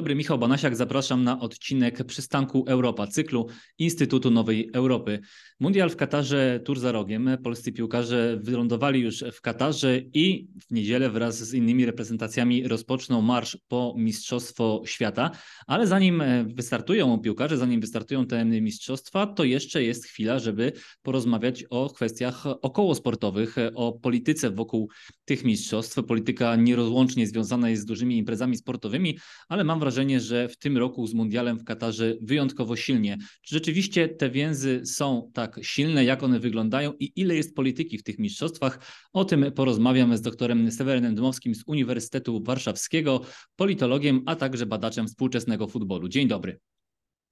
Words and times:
Dobry, 0.00 0.14
Michał 0.14 0.38
Banasiak. 0.38 0.76
Zapraszam 0.76 1.24
na 1.24 1.40
odcinek 1.40 2.04
Przystanku 2.04 2.64
Europa, 2.68 3.06
cyklu 3.06 3.46
Instytutu 3.78 4.30
Nowej 4.30 4.70
Europy. 4.74 5.20
Mundial 5.60 5.90
w 5.90 5.96
Katarze 5.96 6.60
tur 6.64 6.78
za 6.78 6.92
rogiem. 6.92 7.30
Polscy 7.44 7.72
piłkarze 7.72 8.38
wylądowali 8.42 9.00
już 9.00 9.24
w 9.32 9.40
Katarze 9.40 10.00
i 10.14 10.48
w 10.68 10.74
niedzielę 10.74 11.10
wraz 11.10 11.38
z 11.38 11.54
innymi 11.54 11.86
reprezentacjami 11.86 12.68
rozpoczną 12.68 13.20
marsz 13.22 13.58
po 13.68 13.94
Mistrzostwo 13.98 14.82
Świata. 14.86 15.30
Ale 15.66 15.86
zanim 15.86 16.22
wystartują 16.46 17.18
piłkarze, 17.18 17.56
zanim 17.56 17.80
wystartują 17.80 18.26
te 18.26 18.44
mistrzostwa, 18.44 19.26
to 19.26 19.44
jeszcze 19.44 19.82
jest 19.82 20.06
chwila, 20.06 20.38
żeby 20.38 20.72
porozmawiać 21.02 21.64
o 21.70 21.90
kwestiach 21.90 22.46
okołosportowych, 22.46 23.56
o 23.74 23.92
polityce 23.92 24.50
wokół 24.50 24.90
tych 25.24 25.44
mistrzostw. 25.44 26.04
Polityka 26.08 26.56
nierozłącznie 26.56 27.26
związana 27.26 27.70
jest 27.70 27.82
z 27.82 27.86
dużymi 27.86 28.16
imprezami 28.16 28.56
sportowymi, 28.56 29.18
ale 29.48 29.64
mam 29.64 29.80
wrażenie, 29.80 29.89
że 30.20 30.48
w 30.48 30.56
tym 30.56 30.78
roku 30.78 31.06
z 31.06 31.14
Mundialem 31.14 31.58
w 31.58 31.64
Katarze 31.64 32.14
wyjątkowo 32.20 32.76
silnie. 32.76 33.18
Czy 33.42 33.54
rzeczywiście 33.54 34.08
te 34.08 34.30
więzy 34.30 34.86
są 34.86 35.30
tak 35.34 35.58
silne, 35.62 36.04
jak 36.04 36.22
one 36.22 36.40
wyglądają 36.40 36.92
i 36.92 37.12
ile 37.16 37.34
jest 37.34 37.54
polityki 37.54 37.98
w 37.98 38.02
tych 38.02 38.18
mistrzostwach? 38.18 38.78
O 39.12 39.24
tym 39.24 39.52
porozmawiam 39.52 40.16
z 40.16 40.22
doktorem 40.22 40.70
Sewerynem 40.70 41.14
Dmowskim 41.14 41.54
z 41.54 41.62
Uniwersytetu 41.66 42.42
Warszawskiego, 42.42 43.20
politologiem, 43.56 44.22
a 44.26 44.36
także 44.36 44.66
badaczem 44.66 45.06
współczesnego 45.06 45.66
futbolu. 45.66 46.08
Dzień 46.08 46.28
dobry. 46.28 46.58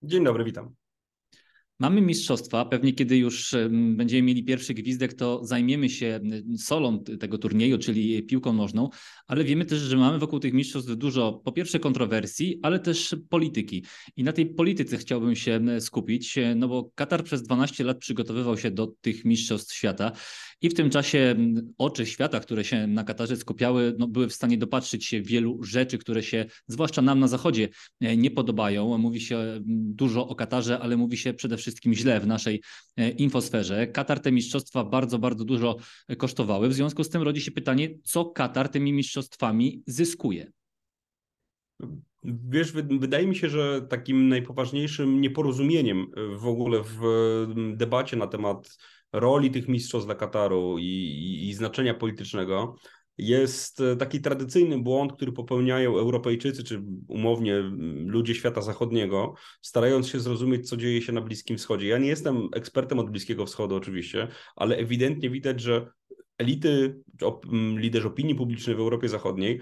Dzień 0.02 0.24
dobry, 0.24 0.44
witam. 0.44 0.74
Mamy 1.80 2.00
mistrzostwa. 2.00 2.64
Pewnie 2.64 2.92
kiedy 2.92 3.16
już 3.16 3.54
będziemy 3.70 4.22
mieli 4.22 4.44
pierwszy 4.44 4.74
gwizdek, 4.74 5.14
to 5.14 5.44
zajmiemy 5.44 5.88
się 5.90 6.20
solą 6.56 7.04
tego 7.20 7.38
turnieju, 7.38 7.78
czyli 7.78 8.22
piłką 8.22 8.52
nożną, 8.52 8.88
ale 9.26 9.44
wiemy 9.44 9.64
też, 9.64 9.78
że 9.78 9.96
mamy 9.96 10.18
wokół 10.18 10.38
tych 10.38 10.52
mistrzostw 10.52 10.90
dużo, 10.96 11.32
po 11.44 11.52
pierwsze, 11.52 11.80
kontrowersji, 11.80 12.58
ale 12.62 12.80
też 12.80 13.16
polityki. 13.28 13.84
I 14.16 14.24
na 14.24 14.32
tej 14.32 14.46
polityce 14.54 14.96
chciałbym 14.96 15.36
się 15.36 15.60
skupić, 15.80 16.38
no 16.56 16.68
bo 16.68 16.90
Katar 16.94 17.24
przez 17.24 17.42
12 17.42 17.84
lat 17.84 17.98
przygotowywał 17.98 18.56
się 18.56 18.70
do 18.70 18.86
tych 18.86 19.24
mistrzostw 19.24 19.74
świata 19.74 20.12
i 20.62 20.68
w 20.68 20.74
tym 20.74 20.90
czasie 20.90 21.36
oczy 21.78 22.06
świata, 22.06 22.40
które 22.40 22.64
się 22.64 22.86
na 22.86 23.04
Katarze 23.04 23.36
skupiały, 23.36 23.94
no, 23.98 24.08
były 24.08 24.28
w 24.28 24.32
stanie 24.32 24.58
dopatrzyć 24.58 25.06
się 25.06 25.22
wielu 25.22 25.62
rzeczy, 25.62 25.98
które 25.98 26.22
się, 26.22 26.44
zwłaszcza 26.66 27.02
nam 27.02 27.20
na 27.20 27.28
Zachodzie, 27.28 27.68
e, 28.00 28.16
nie 28.16 28.30
podobają. 28.30 28.98
Mówi 28.98 29.20
się 29.20 29.60
dużo 29.68 30.28
o 30.28 30.34
Katarze, 30.34 30.78
ale 30.78 30.96
mówi 30.96 31.16
się 31.16 31.34
przede 31.34 31.56
wszystkim 31.56 31.94
źle 31.94 32.20
w 32.20 32.26
naszej 32.26 32.62
e, 32.96 33.10
infosferze. 33.10 33.86
Katar 33.86 34.20
te 34.20 34.32
mistrzostwa 34.32 34.84
bardzo, 34.84 35.18
bardzo 35.18 35.44
dużo 35.44 35.76
kosztowały. 36.18 36.68
W 36.68 36.74
związku 36.74 37.04
z 37.04 37.08
tym 37.08 37.22
rodzi 37.22 37.40
się 37.40 37.50
pytanie, 37.50 37.88
co 38.02 38.24
Katar 38.24 38.68
tymi 38.68 38.92
mistrzostwami 38.92 39.82
zyskuje? 39.86 40.52
Wiesz, 42.24 42.72
wydaje 42.72 43.26
mi 43.26 43.36
się, 43.36 43.48
że 43.48 43.82
takim 43.82 44.28
najpoważniejszym 44.28 45.20
nieporozumieniem 45.20 46.06
w 46.36 46.46
ogóle 46.46 46.82
w 46.82 47.02
debacie 47.76 48.16
na 48.16 48.26
temat 48.26 48.78
roli 49.12 49.50
tych 49.50 49.68
mistrzostw 49.68 50.06
dla 50.06 50.14
Kataru 50.14 50.78
i, 50.78 50.84
i, 50.84 51.48
i 51.48 51.54
znaczenia 51.54 51.94
politycznego 51.94 52.76
jest 53.18 53.80
e, 53.80 53.96
taki 53.96 54.20
tradycyjny 54.20 54.78
błąd, 54.78 55.12
który 55.12 55.32
popełniają 55.32 55.98
Europejczycy, 55.98 56.64
czy 56.64 56.82
umownie 57.08 57.58
ludzie 58.06 58.34
świata 58.34 58.62
zachodniego, 58.62 59.34
starając 59.62 60.08
się 60.08 60.20
zrozumieć, 60.20 60.68
co 60.68 60.76
dzieje 60.76 61.02
się 61.02 61.12
na 61.12 61.20
Bliskim 61.20 61.58
Wschodzie. 61.58 61.88
Ja 61.88 61.98
nie 61.98 62.08
jestem 62.08 62.48
ekspertem 62.54 62.98
od 62.98 63.10
Bliskiego 63.10 63.46
Wschodu, 63.46 63.76
oczywiście, 63.76 64.28
ale 64.56 64.76
ewidentnie 64.76 65.30
widać, 65.30 65.60
że 65.60 65.90
elity, 66.38 67.00
liderzy 67.76 68.08
opinii 68.08 68.34
publicznej 68.34 68.76
w 68.76 68.80
Europie 68.80 69.08
Zachodniej, 69.08 69.60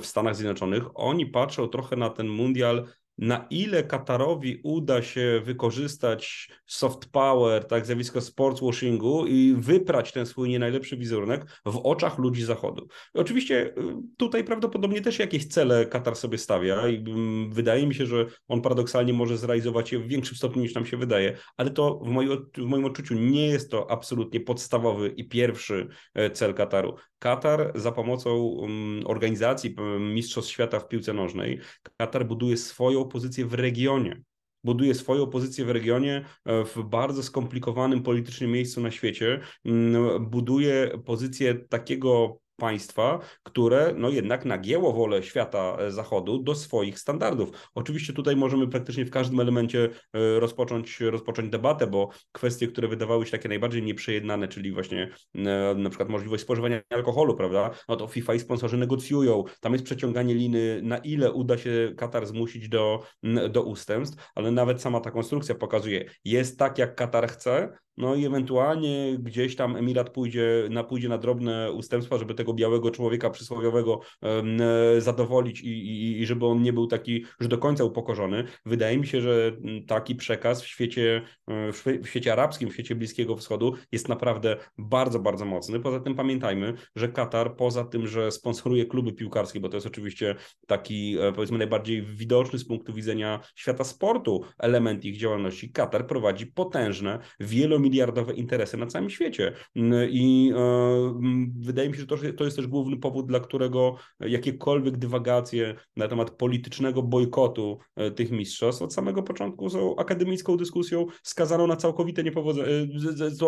w 0.00 0.06
Stanach 0.06 0.36
Zjednoczonych, 0.36 0.84
oni 0.94 1.26
patrzą 1.26 1.68
trochę 1.68 1.96
na 1.96 2.10
ten 2.10 2.28
mundial 2.28 2.88
na 3.20 3.46
ile 3.50 3.82
Katarowi 3.82 4.60
uda 4.62 5.02
się 5.02 5.42
wykorzystać 5.44 6.50
soft 6.66 7.06
power, 7.12 7.64
tak, 7.64 7.86
zjawisko 7.86 8.20
sportswashingu 8.20 9.26
i 9.26 9.54
wyprać 9.58 10.12
ten 10.12 10.26
swój 10.26 10.48
nie 10.48 10.58
najlepszy 10.58 10.96
wizerunek 10.96 11.46
w 11.66 11.80
oczach 11.84 12.18
ludzi 12.18 12.44
Zachodu. 12.44 12.88
Oczywiście 13.14 13.66
y, 13.66 13.72
tutaj 14.16 14.44
prawdopodobnie 14.44 15.00
też 15.00 15.18
jakieś 15.18 15.46
cele 15.46 15.86
Katar 15.86 16.16
sobie 16.16 16.38
stawia 16.38 16.88
i 16.88 16.96
mm, 16.96 17.52
wydaje 17.52 17.86
mi 17.86 17.94
się, 17.94 18.06
że 18.06 18.26
on 18.48 18.62
paradoksalnie 18.62 19.12
może 19.12 19.38
zrealizować 19.38 19.92
je 19.92 19.98
w 19.98 20.08
większym 20.08 20.36
stopniu 20.36 20.62
niż 20.62 20.74
nam 20.74 20.86
się 20.86 20.96
wydaje, 20.96 21.36
ale 21.56 21.70
to 21.70 22.00
w 22.04 22.08
moim, 22.08 22.50
w 22.56 22.64
moim 22.64 22.84
odczuciu 22.84 23.14
nie 23.14 23.46
jest 23.46 23.70
to 23.70 23.90
absolutnie 23.90 24.40
podstawowy 24.40 25.08
i 25.08 25.28
pierwszy 25.28 25.88
e, 26.14 26.30
cel 26.30 26.54
Kataru. 26.54 26.94
Katar 27.18 27.72
za 27.74 27.92
pomocą 27.92 28.60
mm, 28.62 29.06
organizacji 29.06 29.76
Mistrzostw 30.00 30.52
Świata 30.52 30.80
w 30.80 30.88
piłce 30.88 31.12
nożnej, 31.12 31.60
Katar 31.96 32.26
buduje 32.26 32.56
swoją 32.56 33.09
pozycję 33.10 33.46
w 33.46 33.54
regionie. 33.54 34.22
Buduje 34.64 34.94
swoją 34.94 35.26
pozycję 35.26 35.64
w 35.64 35.70
regionie 35.70 36.24
e, 36.44 36.64
w 36.64 36.82
bardzo 36.84 37.22
skomplikowanym 37.22 38.02
politycznie 38.02 38.46
miejscu 38.46 38.80
na 38.80 38.90
świecie. 38.90 39.40
Mm, 39.64 40.26
buduje 40.30 40.98
pozycję 41.04 41.54
takiego 41.54 42.40
państwa, 42.60 43.18
które 43.42 43.94
no 43.96 44.08
jednak 44.08 44.44
nagięło 44.44 44.92
wolę 44.92 45.22
świata 45.22 45.76
e, 45.78 45.90
zachodu 45.90 46.38
do 46.38 46.54
swoich 46.54 46.98
standardów. 46.98 47.50
Oczywiście 47.74 48.12
tutaj 48.12 48.36
możemy 48.36 48.68
praktycznie 48.68 49.04
w 49.04 49.10
każdym 49.10 49.40
elemencie 49.40 49.88
e, 50.12 50.40
rozpocząć, 50.40 51.00
rozpocząć 51.00 51.50
debatę, 51.50 51.86
bo 51.86 52.08
kwestie, 52.32 52.68
które 52.68 52.88
wydawały 52.88 53.26
się 53.26 53.32
takie 53.32 53.48
najbardziej 53.48 53.82
nieprzejednane, 53.82 54.48
czyli 54.48 54.72
właśnie 54.72 55.10
e, 55.34 55.74
na 55.74 55.90
przykład 55.90 56.08
możliwość 56.08 56.42
spożywania 56.42 56.80
alkoholu, 56.90 57.36
prawda, 57.36 57.70
no 57.88 57.96
to 57.96 58.06
FIFA 58.06 58.34
i 58.34 58.40
sponsorzy 58.40 58.76
negocjują, 58.76 59.44
tam 59.60 59.72
jest 59.72 59.84
przeciąganie 59.84 60.34
liny, 60.34 60.80
na 60.82 60.98
ile 60.98 61.32
uda 61.32 61.58
się 61.58 61.92
Katar 61.96 62.26
zmusić 62.26 62.68
do, 62.68 63.02
do 63.50 63.62
ustępstw, 63.62 64.30
ale 64.34 64.50
nawet 64.50 64.82
sama 64.82 65.00
ta 65.00 65.10
konstrukcja 65.10 65.54
pokazuje, 65.54 66.04
jest 66.24 66.58
tak 66.58 66.78
jak 66.78 66.94
Katar 66.94 67.28
chce, 67.28 67.72
no 68.00 68.14
i 68.14 68.26
ewentualnie 68.26 69.18
gdzieś 69.18 69.56
tam 69.56 69.76
Emirat 69.76 70.10
pójdzie 70.10 70.68
na, 70.70 70.84
pójdzie 70.84 71.08
na 71.08 71.18
drobne 71.18 71.72
ustępstwa, 71.72 72.18
żeby 72.18 72.34
tego 72.34 72.54
białego 72.54 72.90
człowieka 72.90 73.30
przysłowiowego 73.30 74.00
e, 74.22 75.00
zadowolić 75.00 75.60
i, 75.60 75.68
i, 75.68 76.20
i 76.20 76.26
żeby 76.26 76.46
on 76.46 76.62
nie 76.62 76.72
był 76.72 76.86
taki 76.86 77.24
już 77.40 77.48
do 77.48 77.58
końca 77.58 77.84
upokorzony. 77.84 78.44
Wydaje 78.66 78.98
mi 78.98 79.06
się, 79.06 79.20
że 79.20 79.52
taki 79.86 80.14
przekaz 80.14 80.62
w 80.62 80.66
świecie, 80.66 81.22
e, 81.48 81.72
w 82.02 82.08
świecie 82.08 82.32
arabskim, 82.32 82.68
w 82.70 82.72
świecie 82.72 82.94
Bliskiego 82.94 83.36
Wschodu 83.36 83.74
jest 83.92 84.08
naprawdę 84.08 84.56
bardzo, 84.78 85.18
bardzo 85.18 85.44
mocny. 85.44 85.80
Poza 85.80 86.00
tym 86.00 86.14
pamiętajmy, 86.14 86.74
że 86.96 87.08
Katar 87.08 87.56
poza 87.56 87.84
tym, 87.84 88.06
że 88.06 88.30
sponsoruje 88.30 88.86
kluby 88.86 89.12
piłkarskie, 89.12 89.60
bo 89.60 89.68
to 89.68 89.76
jest 89.76 89.86
oczywiście 89.86 90.34
taki 90.66 91.16
e, 91.20 91.32
powiedzmy 91.32 91.58
najbardziej 91.58 92.02
widoczny 92.02 92.58
z 92.58 92.64
punktu 92.64 92.92
widzenia 92.92 93.40
świata 93.54 93.84
sportu 93.84 94.44
element 94.58 95.04
ich 95.04 95.16
działalności, 95.16 95.72
Katar 95.72 96.06
prowadzi 96.06 96.46
potężne, 96.46 97.18
wielomilionowe 97.40 97.89
miliardowe 97.90 98.34
interesy 98.34 98.76
na 98.76 98.86
całym 98.86 99.10
świecie. 99.10 99.52
Mm, 99.76 100.10
I 100.10 100.52
e, 100.56 101.20
wydaje 101.60 101.88
mi 101.88 101.94
się, 101.94 102.00
że 102.00 102.06
to, 102.06 102.16
to 102.36 102.44
jest 102.44 102.56
też 102.56 102.66
główny 102.66 102.96
powód, 102.96 103.26
dla 103.26 103.40
którego 103.40 103.96
jakiekolwiek 104.20 104.96
dywagacje 104.96 105.74
na 105.96 106.08
temat 106.08 106.30
politycznego 106.30 107.02
bojkotu 107.02 107.78
e, 107.96 108.10
tych 108.10 108.30
mistrzostw 108.30 108.82
od 108.82 108.94
samego 108.94 109.22
początku 109.22 109.70
są 109.70 109.96
akademicką 109.96 110.56
dyskusją 110.56 111.06
skazaną 111.22 111.66
na 111.66 111.76
całkowite 111.76 112.24
niepowodzenie. 112.24 112.88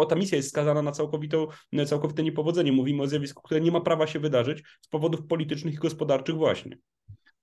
Ta 0.09 0.15
misja 0.15 0.37
jest 0.37 0.49
skazana 0.49 0.83
na 0.83 0.93
całkowitą, 0.93 1.47
całkowite 1.87 2.23
niepowodzenie. 2.23 2.73
Mówimy 2.73 3.03
o 3.03 3.07
zjawisku, 3.07 3.43
które 3.43 3.61
nie 3.61 3.71
ma 3.71 3.81
prawa 3.81 4.07
się 4.07 4.21
wydarzyć 4.21 4.63
z 4.81 4.89
powodów 4.89 5.27
politycznych 5.27 5.75
i 5.75 5.77
gospodarczych 5.77 6.37
właśnie. 6.37 6.79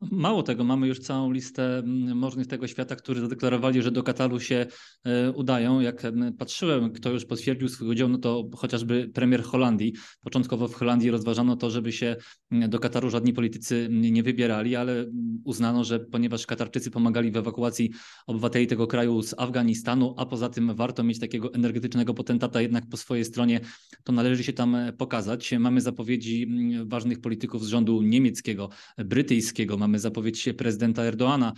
Mało 0.01 0.43
tego, 0.43 0.63
mamy 0.63 0.87
już 0.87 0.99
całą 0.99 1.31
listę 1.31 1.77
mm, 1.77 2.17
możnych 2.17 2.47
tego 2.47 2.67
świata, 2.67 2.95
którzy 2.95 3.21
zadeklarowali, 3.21 3.81
że 3.81 3.91
do 3.91 4.03
Kataru 4.03 4.39
się 4.39 4.65
e, 5.03 5.31
udają. 5.31 5.79
Jak 5.79 6.03
patrzyłem, 6.37 6.91
kto 6.91 7.11
już 7.11 7.25
potwierdził 7.25 7.69
swój 7.69 7.87
udział, 7.87 8.09
no 8.09 8.17
to 8.17 8.49
chociażby 8.55 9.09
premier 9.13 9.43
Holandii. 9.43 9.93
Początkowo 10.21 10.67
w 10.67 10.73
Holandii 10.73 11.11
rozważano 11.11 11.55
to, 11.55 11.69
żeby 11.69 11.91
się 11.91 12.15
do 12.51 12.79
Kataru 12.79 13.09
żadni 13.09 13.33
politycy 13.33 13.87
nie 13.91 14.23
wybierali, 14.23 14.75
ale 14.75 15.05
uznano, 15.43 15.83
że 15.83 15.99
ponieważ 15.99 16.45
Katarczycy 16.45 16.91
pomagali 16.91 17.31
w 17.31 17.37
ewakuacji 17.37 17.91
obywateli 18.27 18.67
tego 18.67 18.87
kraju 18.87 19.21
z 19.21 19.35
Afganistanu, 19.37 20.13
a 20.17 20.25
poza 20.25 20.49
tym 20.49 20.75
warto 20.75 21.03
mieć 21.03 21.19
takiego 21.19 21.53
energetycznego 21.53 22.13
potentata 22.13 22.61
jednak 22.61 22.89
po 22.89 22.97
swojej 22.97 23.25
stronie, 23.25 23.59
to 24.03 24.11
należy 24.11 24.43
się 24.43 24.53
tam 24.53 24.75
e, 24.75 24.93
pokazać. 24.93 25.51
Mamy 25.59 25.81
zapowiedzi 25.81 26.47
ważnych 26.85 27.21
polityków 27.21 27.65
z 27.65 27.67
rządu 27.67 28.01
niemieckiego, 28.01 28.69
brytyjskiego, 28.97 29.77
mamy 29.77 29.88
zapowiedź 29.95 30.49
prezydenta 30.57 31.03
Erdoana, 31.03 31.53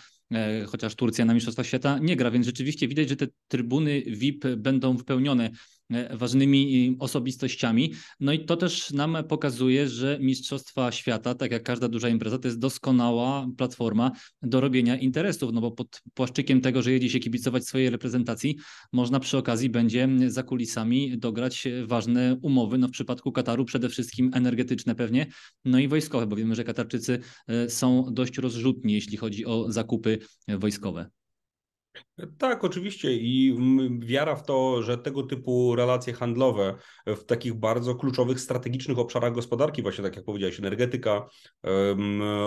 chociaż 0.68 0.96
Turcja 0.96 1.26
na 1.26 1.34
Mistrzostwach 1.34 1.66
Świata 1.66 2.00
nie 2.02 2.16
gra, 2.16 2.32
więc 2.32 2.46
rzeczywiście 2.46 2.88
widać, 2.88 3.10
że 3.10 3.16
te 3.16 3.28
trybuny 3.48 4.02
VIP 4.02 4.46
będą 4.58 4.98
wypełnione 4.98 5.52
E, 5.92 6.18
ważnymi 6.18 6.96
osobistościami. 7.00 7.94
No 8.20 8.34
i 8.34 8.46
to 8.46 8.58
też 8.58 8.92
nam 8.92 9.18
pokazuje, 9.28 9.88
że 9.88 10.18
Mistrzostwa 10.22 10.92
Świata, 10.92 11.36
tak 11.36 11.52
jak 11.52 11.64
każda 11.64 11.88
duża 11.88 12.10
impreza, 12.10 12.38
to 12.38 12.48
jest 12.48 12.60
doskonała 12.60 13.48
platforma 13.58 14.12
do 14.42 14.62
robienia 14.62 14.98
interesów, 14.98 15.52
no 15.54 15.62
bo 15.62 15.72
pod 15.72 16.02
płaszczykiem 16.14 16.62
tego, 16.62 16.82
że 16.82 16.92
jedzie 16.92 17.10
się 17.10 17.20
kibicować 17.20 17.68
swojej 17.68 17.90
reprezentacji, 17.90 18.58
można 18.94 19.20
przy 19.20 19.38
okazji 19.38 19.70
będzie 19.70 20.08
za 20.28 20.44
kulisami 20.44 21.18
dograć 21.18 21.68
ważne 21.86 22.38
umowy, 22.42 22.78
no 22.78 22.88
w 22.88 22.92
przypadku 22.92 23.32
Kataru 23.32 23.66
przede 23.66 23.90
wszystkim 23.90 24.32
energetyczne 24.34 24.96
pewnie, 24.96 25.28
no 25.66 25.80
i 25.80 25.88
wojskowe, 25.88 26.28
bo 26.28 26.36
wiemy, 26.36 26.56
że 26.56 26.64
Katarczycy 26.64 27.20
e, 27.48 27.70
są 27.70 28.06
dość 28.12 28.38
rozrzutni, 28.38 28.94
jeśli 28.94 29.18
chodzi 29.18 29.46
o 29.46 29.72
zakupy 29.72 30.20
wojskowe. 30.48 31.06
Tak, 32.38 32.64
oczywiście 32.64 33.14
i 33.14 33.58
wiara 34.00 34.36
w 34.36 34.44
to, 34.44 34.84
że 34.84 34.98
tego 34.98 35.24
typu 35.24 35.76
relacje 35.76 36.14
handlowe 36.14 36.76
w 37.08 37.24
takich 37.24 37.54
bardzo 37.54 37.96
kluczowych, 37.96 38.40
strategicznych 38.40 39.00
obszarach 39.00 39.34
gospodarki, 39.34 39.82
właśnie 39.82 40.04
tak 40.04 40.16
jak 40.16 40.26
powiedziałeś, 40.26 40.60
energetyka, 40.60 41.30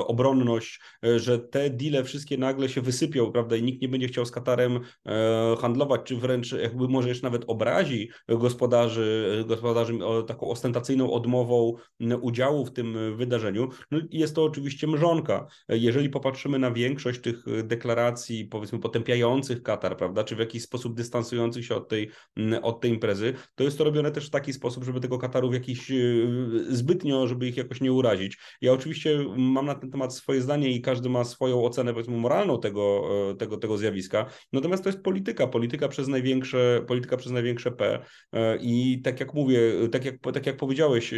obronność, 0.06 0.80
że 1.16 1.38
te 1.38 1.70
deale 1.70 2.04
wszystkie 2.04 2.38
nagle 2.38 2.68
się 2.68 2.80
wysypią, 2.80 3.32
prawda, 3.32 3.56
i 3.56 3.62
nikt 3.62 3.82
nie 3.82 3.88
będzie 3.88 4.08
chciał 4.08 4.26
z 4.26 4.30
Katarem 4.30 4.80
e, 5.06 5.56
handlować, 5.60 6.00
czy 6.04 6.16
wręcz 6.16 6.52
jakby 6.52 6.88
może 6.88 7.08
jeszcze 7.08 7.26
nawet 7.26 7.44
obrazi 7.46 8.10
gospodarzy, 8.28 9.44
gospodarzy 9.48 9.98
taką 10.26 10.48
ostentacyjną 10.48 11.12
odmową 11.12 11.72
udziału 12.20 12.66
w 12.66 12.72
tym 12.72 13.16
wydarzeniu. 13.16 13.68
No, 13.90 13.98
jest 14.10 14.34
to 14.34 14.44
oczywiście 14.44 14.86
mrzonka. 14.86 15.46
Jeżeli 15.68 16.08
popatrzymy 16.08 16.58
na 16.58 16.70
większość 16.70 17.20
tych 17.20 17.44
deklaracji, 17.64 18.44
powiedzmy, 18.44 18.78
potępiających 18.78 19.62
Katar, 19.64 19.96
prawda, 19.96 20.24
czy 20.24 20.36
w 20.36 20.38
jakiś 20.38 20.62
sposób 20.62 20.94
dystansujących 20.94 21.66
się 21.66 21.74
od 21.74 21.88
tej, 21.88 22.10
mm, 22.36 22.64
od 22.64 22.80
tej 22.80 22.90
imprezy, 22.90 23.34
to 23.54 23.64
jest 23.64 23.78
to 23.78 23.84
robione 23.84 24.10
też 24.10 24.26
w 24.26 24.30
taki 24.30 24.52
sposób, 24.52 24.84
żeby 24.84 25.00
tego 25.00 25.18
Kataru 25.18 25.50
w 25.50 25.54
jakiś 25.54 25.90
y, 25.90 26.66
zbytnio, 26.68 27.26
żeby 27.26 27.46
ich 27.46 27.56
jakoś 27.56 27.80
nie 27.80 27.92
urazić. 27.92 28.38
Ja 28.60 28.72
oczywiście 28.72 29.24
mam 29.36 29.66
na 29.66 29.74
ten 29.74 29.90
temat 29.90 30.14
swoje 30.14 30.40
zdanie 30.42 30.70
i 30.70 30.80
każdy 30.80 31.08
ma 31.08 31.24
swoją 31.24 31.64
ocenę, 31.64 31.92
powiedzmy, 31.92 32.16
moralną 32.16 32.60
tego, 32.60 33.08
e, 33.30 33.36
tego, 33.36 33.56
tego 33.56 33.78
zjawiska, 33.78 34.26
natomiast 34.52 34.82
to 34.82 34.88
jest 34.88 35.02
polityka, 35.02 35.46
polityka 35.46 35.88
przez 35.88 36.08
największe, 36.08 36.84
polityka 36.86 37.16
przez 37.16 37.32
największe 37.32 37.70
P. 37.70 38.04
E, 38.32 38.58
i 38.60 39.02
tak 39.02 39.20
jak 39.20 39.34
mówię, 39.34 39.60
tak 39.92 40.04
jak, 40.04 40.14
tak 40.34 40.46
jak 40.46 40.56
powiedziałeś 40.56 41.14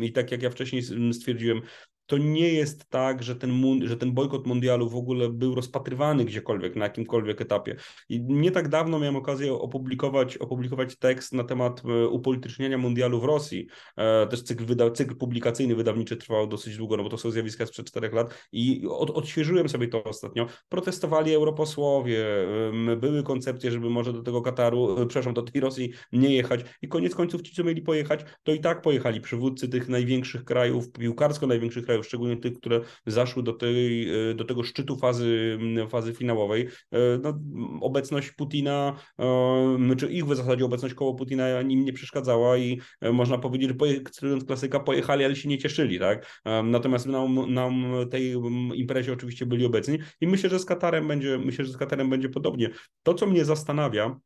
i 0.00 0.12
tak 0.12 0.32
jak 0.32 0.42
ja 0.42 0.50
wcześniej 0.50 0.82
stwierdziłem, 1.12 1.60
to 2.06 2.18
nie 2.18 2.48
jest 2.48 2.90
tak, 2.90 3.22
że 3.22 3.36
ten, 3.36 3.80
że 3.84 3.96
ten 3.96 4.12
bojkot 4.12 4.46
mundialu 4.46 4.88
w 4.88 4.96
ogóle 4.96 5.28
był 5.28 5.54
rozpatrywany 5.54 6.24
gdziekolwiek, 6.24 6.76
na 6.76 6.84
jakimkolwiek 6.84 7.40
etapie. 7.40 7.76
I 8.08 8.22
nie 8.22 8.50
tak 8.50 8.68
dawno 8.68 8.98
miałem 8.98 9.16
okazję 9.16 9.52
opublikować, 9.52 10.36
opublikować 10.36 10.98
tekst 10.98 11.32
na 11.32 11.44
temat 11.44 11.82
e, 11.84 12.08
upolitycznienia 12.08 12.78
mundialu 12.78 13.20
w 13.20 13.24
Rosji. 13.24 13.66
E, 13.96 14.26
też 14.26 14.42
cykl, 14.42 14.64
wyda, 14.64 14.90
cykl 14.90 15.16
publikacyjny, 15.16 15.74
wydawniczy 15.74 16.16
trwał 16.16 16.46
dosyć 16.46 16.76
długo, 16.76 16.96
no 16.96 17.02
bo 17.02 17.08
to 17.08 17.18
są 17.18 17.30
zjawiska 17.30 17.66
sprzed 17.66 17.86
czterech 17.86 18.12
lat 18.12 18.48
i 18.52 18.86
od, 18.88 19.10
odświeżyłem 19.10 19.68
sobie 19.68 19.88
to 19.88 20.04
ostatnio. 20.04 20.46
Protestowali 20.68 21.34
europosłowie, 21.34 22.24
były 22.96 23.22
koncepcje, 23.22 23.70
żeby 23.70 23.90
może 23.90 24.12
do 24.12 24.22
tego 24.22 24.42
Kataru, 24.42 25.02
e, 25.02 25.06
przepraszam, 25.06 25.34
do 25.34 25.42
tej 25.42 25.60
Rosji 25.60 25.92
nie 26.12 26.34
jechać 26.34 26.60
i 26.82 26.88
koniec 26.88 27.14
końców 27.14 27.42
ci, 27.42 27.54
co 27.54 27.64
mieli 27.64 27.82
pojechać, 27.82 28.20
to 28.42 28.52
i 28.52 28.60
tak 28.60 28.82
pojechali 28.82 29.20
przywódcy 29.20 29.68
tych 29.68 29.88
największych 29.88 30.44
krajów, 30.44 30.92
piłkarsko 30.92 31.46
największych 31.46 31.84
krajów 31.84 31.93
krajów, 31.94 32.06
szczególnie 32.06 32.36
tych, 32.36 32.54
które 32.54 32.80
zaszły 33.06 33.42
do, 33.42 33.52
tej, 33.52 34.08
e, 34.30 34.34
do 34.34 34.44
tego 34.44 34.62
szczytu 34.62 34.96
fazy, 34.96 35.58
fazy 35.88 36.14
finałowej. 36.14 36.68
E, 36.92 36.98
no, 37.22 37.38
obecność 37.80 38.30
Putina, 38.30 38.96
e, 39.18 39.96
czy 39.96 40.06
ich 40.06 40.26
w 40.26 40.36
zasadzie 40.36 40.64
obecność 40.64 40.94
koło 40.94 41.14
Putina 41.14 41.60
im 41.60 41.84
nie 41.84 41.92
przeszkadzała 41.92 42.58
i 42.58 42.80
można 43.12 43.38
powiedzieć, 43.38 43.68
że 43.68 44.00
cytując 44.10 44.44
klasyka, 44.44 44.80
pojechali, 44.80 45.24
ale 45.24 45.36
się 45.36 45.48
nie 45.48 45.58
cieszyli, 45.58 45.98
tak? 45.98 46.42
Natomiast 46.64 47.06
nam, 47.06 47.54
nam 47.54 47.94
tej 48.10 48.34
imprezie 48.74 49.12
oczywiście 49.12 49.46
byli 49.46 49.66
obecni 49.66 49.98
i 50.20 50.26
myślę, 50.26 50.50
że 50.50 50.58
z 50.58 50.64
Katarem 50.64 51.08
będzie, 51.08 51.38
myślę, 51.38 51.64
że 51.64 51.72
z 51.72 51.76
Katarem 51.76 52.10
będzie 52.10 52.28
podobnie. 52.28 52.70
To, 53.02 53.14
co 53.14 53.26
mnie 53.26 53.44
zastanawia, 53.44 54.20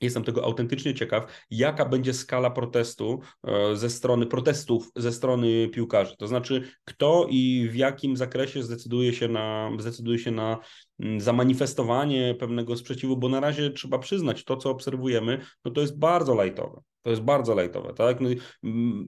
Jestem 0.00 0.24
tego 0.24 0.44
autentycznie 0.44 0.94
ciekaw, 0.94 1.44
jaka 1.50 1.84
będzie 1.84 2.14
skala 2.14 2.50
protestu 2.50 3.20
e, 3.44 3.76
ze 3.76 3.90
strony 3.90 4.26
protestów 4.26 4.90
ze 4.96 5.12
strony 5.12 5.68
piłkarzy. 5.68 6.16
To 6.18 6.26
znaczy, 6.26 6.70
kto 6.84 7.26
i 7.30 7.68
w 7.70 7.74
jakim 7.74 8.16
zakresie 8.16 8.62
zdecyduje 8.62 9.12
się 9.12 9.28
na, 9.28 9.70
zdecyduje 9.78 10.18
się 10.18 10.30
na 10.30 10.58
mm, 11.00 11.20
zamanifestowanie 11.20 12.34
pewnego 12.38 12.76
sprzeciwu, 12.76 13.16
bo 13.16 13.28
na 13.28 13.40
razie 13.40 13.70
trzeba 13.70 13.98
przyznać, 13.98 14.44
to 14.44 14.56
co 14.56 14.70
obserwujemy, 14.70 15.40
no 15.64 15.70
to 15.70 15.80
jest 15.80 15.98
bardzo 15.98 16.34
lajtowe. 16.34 16.80
To 17.04 17.10
jest 17.10 17.22
bardzo 17.22 17.54
lejtowe, 17.54 17.94
tak? 17.94 18.20
No 18.20 18.28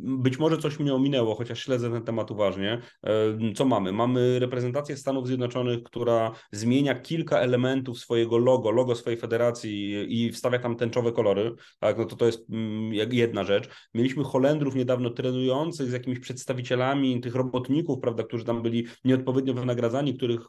być 0.00 0.38
może 0.38 0.58
coś 0.58 0.78
mnie 0.78 0.94
ominęło, 0.94 1.34
chociaż 1.34 1.64
śledzę 1.64 1.90
ten 1.90 2.02
temat 2.02 2.31
uważnie. 2.31 2.78
E, 3.04 3.52
co 3.54 3.64
mamy? 3.64 3.93
Mamy 3.93 4.38
reprezentację 4.38 4.96
Stanów 4.96 5.26
Zjednoczonych, 5.26 5.82
która 5.82 6.32
zmienia 6.52 6.94
kilka 6.94 7.38
elementów 7.38 7.98
swojego 7.98 8.38
logo, 8.38 8.70
logo 8.70 8.94
swojej 8.94 9.19
federacji 9.19 10.06
i 10.08 10.32
wstawia 10.32 10.58
tam 10.58 10.76
tęczowe 10.76 11.12
kolory, 11.12 11.54
tak? 11.81 11.98
No 11.98 12.04
to 12.04 12.16
to 12.16 12.26
jest 12.26 12.50
mm, 12.50 12.94
jedna 13.12 13.44
rzecz. 13.44 13.69
Mieliśmy 13.94 14.25
Holendrów 14.25 14.75
niedawno 14.75 15.10
trenujących 15.10 15.88
z 15.88 15.93
jakimiś 15.93 16.19
przedstawicielami 16.19 17.20
tych 17.20 17.34
robotników, 17.34 18.00
prawda, 18.00 18.22
którzy 18.22 18.44
tam 18.44 18.62
byli 18.62 18.87
nieodpowiednio 19.04 19.54
wynagradzani, 19.54 20.14
których 20.14 20.40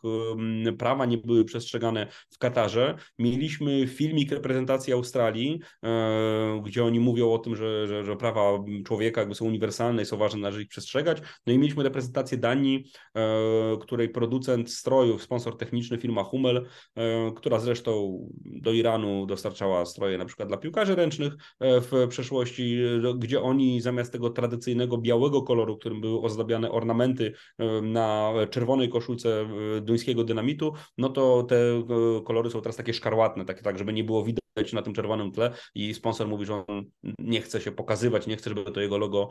prawa 0.78 1.06
nie 1.06 1.18
były 1.18 1.46
przestrzegane 1.46 2.08
w 2.30 2.38
Katarze. 2.38 2.96
Mieliśmy 3.20 3.88
filmik 3.88 4.32
reprezentacji 4.32 4.94
Australii, 4.94 5.60
e, 5.84 6.62
gdzie 6.66 6.84
oni 6.84 7.00
mówią 7.00 7.32
o 7.32 7.37
o 7.38 7.40
tym, 7.40 7.56
że, 7.56 7.88
że, 7.88 8.04
że 8.04 8.16
prawa 8.16 8.64
człowieka 8.86 9.22
jakby 9.22 9.36
są 9.36 9.46
uniwersalne 9.46 10.02
i 10.02 10.06
są 10.06 10.18
ważne, 10.18 10.40
należy 10.40 10.62
ich 10.62 10.68
przestrzegać. 10.68 11.18
No 11.48 11.54
i 11.54 11.58
mieliśmy 11.58 11.84
reprezentację 11.84 12.38
Danii, 12.38 12.86
e, 13.16 13.78
której 13.82 14.10
producent 14.10 14.72
strojów, 14.72 15.24
sponsor 15.24 15.58
techniczny 15.58 15.98
firma 15.98 16.24
Hummel, 16.24 16.66
e, 16.96 17.32
która 17.36 17.60
zresztą 17.60 18.20
do 18.46 18.74
Iranu 18.74 19.26
dostarczała 19.26 19.86
stroje 19.86 20.18
na 20.18 20.26
przykład 20.26 20.48
dla 20.48 20.58
piłkarzy 20.58 20.96
ręcznych 20.96 21.34
e, 21.34 21.82
w 21.82 22.08
przeszłości, 22.10 22.78
gdzie 23.18 23.42
oni 23.42 23.82
zamiast 23.82 24.12
tego 24.12 24.30
tradycyjnego 24.30 24.98
białego 24.98 25.42
koloru, 25.42 25.78
którym 25.78 26.02
były 26.02 26.22
ozdabiane 26.22 26.72
ornamenty 26.72 27.34
na 27.82 28.34
czerwonej 28.50 28.90
koszulce 28.90 29.50
duńskiego 29.82 30.24
dynamitu, 30.24 30.74
no 30.98 31.10
to 31.10 31.44
te 31.44 31.84
kolory 32.26 32.50
są 32.50 32.62
teraz 32.62 32.76
takie 32.76 32.94
szkarłatne, 32.94 33.46
takie 33.46 33.62
tak, 33.62 33.78
żeby 33.78 33.94
nie 33.94 34.04
było 34.04 34.24
widać 34.24 34.47
na 34.74 34.82
tym 34.82 34.94
czerwonym 34.94 35.32
tle 35.32 35.52
i 35.76 35.94
sponsor 35.94 36.28
mówi, 36.28 36.46
że 36.46 36.54
on 36.54 36.86
nie 37.20 37.42
chce 37.42 37.62
się 37.62 37.72
pokazywać, 37.72 38.28
nie 38.28 38.38
chce, 38.38 38.50
żeby 38.50 38.72
to 38.72 38.82
jego 38.82 38.98
logo, 38.98 39.30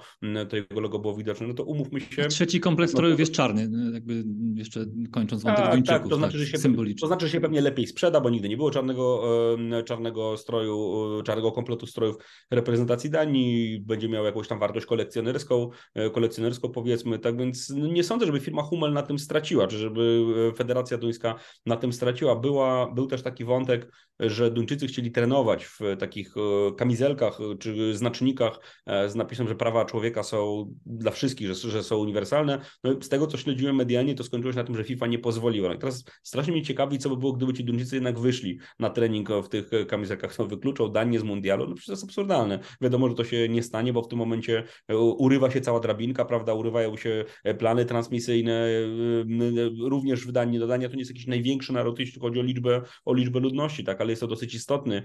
to 0.49 0.57
jego 0.57 0.81
logo 0.81 0.99
było 0.99 1.17
widoczne, 1.17 1.47
no 1.47 1.55
to 1.55 1.65
umówmy 1.65 2.01
się. 2.01 2.29
Trzeci 2.29 2.61
kompleks 2.61 2.93
no 2.93 2.97
strojów 2.97 3.21
jest 3.21 3.33
czarny, 3.33 3.69
no, 3.69 3.95
jakby 3.95 4.25
jeszcze 4.55 4.85
kończąc 5.13 5.43
wątek 5.43 5.65
tak, 5.65 5.75
Duńczyków, 5.75 6.01
tak, 6.01 6.09
to 6.09 6.17
znaczy, 6.17 6.33
tak, 6.33 6.41
że 6.41 6.47
się, 6.47 6.59
symbolicznie. 6.59 7.01
To 7.01 7.07
znaczy, 7.07 7.27
że 7.27 7.33
się 7.33 7.41
pewnie 7.41 7.61
lepiej 7.61 7.87
sprzeda, 7.87 8.21
bo 8.21 8.31
nigdy 8.31 8.49
nie 8.49 8.57
było 8.57 8.71
czarnego, 8.71 9.23
czarnego 9.85 10.37
stroju, 10.37 11.23
czarnego 11.25 11.53
kompletu 11.53 11.87
strojów 11.87 12.17
reprezentacji 12.51 13.11
Danii, 13.11 13.81
będzie 13.81 14.09
miał 14.09 14.25
jakąś 14.25 14.49
tam 14.49 14.59
wartość 14.59 14.87
kolekcjonerską, 14.87 15.71
e, 15.95 16.11
kolekcjonerską 16.11 16.69
powiedzmy, 16.69 17.19
tak 17.19 17.37
więc 17.39 17.71
nie 17.71 18.05
sądzę, 18.05 18.27
żeby 18.27 18.41
firma 18.41 18.63
Hummel 18.63 18.93
na 18.93 19.03
tym 19.03 19.19
straciła, 19.19 19.67
czy 19.67 19.79
żeby 19.79 20.25
e, 20.53 20.57
Federacja 20.57 20.99
Duńska 20.99 21.35
na 21.67 21.77
tym 21.77 21.93
straciła. 21.93 22.37
Była, 22.37 22.93
był 22.93 23.07
też 23.07 23.23
taki 23.23 23.45
wątek, 23.45 23.93
że 24.21 24.51
Duńczycy 24.51 24.87
chcieli 24.87 25.13
trenować 25.17 25.65
w 25.65 25.81
takich 25.99 26.35
e, 26.37 26.75
kamizelkach 26.75 27.39
czy 27.59 27.97
znacznikach 27.97 28.61
e, 28.87 29.11
z 29.11 29.15
napisem, 29.15 29.49
że 29.49 29.55
prawa 29.55 29.85
człowieka 29.85 30.23
są 30.23 30.71
dla 30.87 31.11
wszystkich, 31.11 31.49
że, 31.49 31.71
że 31.71 31.83
są 31.83 31.97
uniwersalne. 31.97 32.61
No 32.85 32.93
z 33.01 33.09
tego, 33.09 33.27
co 33.27 33.37
śledziłem 33.37 33.77
medialnie, 33.77 34.15
to 34.15 34.25
skończyło 34.25 34.53
się 34.53 34.59
na 34.59 34.65
tym, 34.65 34.77
że 34.77 34.85
FIFA 34.85 35.07
nie 35.07 35.19
pozwoliła. 35.19 35.69
No 35.69 35.75
I 35.75 35.79
teraz 35.79 36.05
strasznie 36.23 36.53
mnie 36.53 36.63
ciekawi, 36.63 36.99
co 36.99 37.09
by 37.09 37.17
było, 37.17 37.33
gdyby 37.33 37.55
ci 37.55 37.65
Duńczycy 37.65 37.97
jednak 37.97 38.19
wyszli 38.19 38.59
na 38.79 38.91
trening 38.91 39.29
w 39.45 39.49
tych 39.49 39.71
kamizelkach, 39.89 40.35
są 40.35 40.49
wykluczą 40.49 40.89
Danię 40.89 41.21
z 41.21 41.23
mundialu. 41.23 41.67
No 41.67 41.75
przecież 41.75 41.87
to 41.87 41.93
jest 41.93 42.05
absurdalne. 42.05 42.59
Wiadomo, 42.81 43.09
że 43.09 43.15
to 43.15 43.25
się 43.25 43.49
nie 43.49 43.63
stanie, 43.63 43.93
bo 43.93 44.03
w 44.03 44.09
tym 44.09 44.19
momencie 44.19 44.65
e, 44.89 44.97
urywa 44.97 45.51
się 45.51 45.61
cała 45.61 45.81
drabinka, 45.81 46.25
prawda, 46.25 46.55
urywają 46.55 46.97
się 46.97 47.25
plany 47.59 47.85
transmisyjne, 47.85 48.67
również 49.81 50.27
w 50.27 50.33
Danii. 50.33 50.59
Do 50.59 50.67
Dania 50.67 50.89
to 50.89 50.95
nie 50.95 51.01
jest 51.01 51.11
jakiś 51.11 51.27
największy 51.27 51.73
naród, 51.73 51.99
jeśli 51.99 52.21
chodzi 52.21 52.41
o 52.41 52.43
liczbę, 52.43 52.83
o 53.05 53.15
liczbę 53.15 53.41
ludności, 53.41 53.85
tak, 53.85 54.01
ale 54.01 54.11
jest 54.13 54.21
to 54.21 54.27
dosyć 54.27 54.55
istotny 54.55 55.03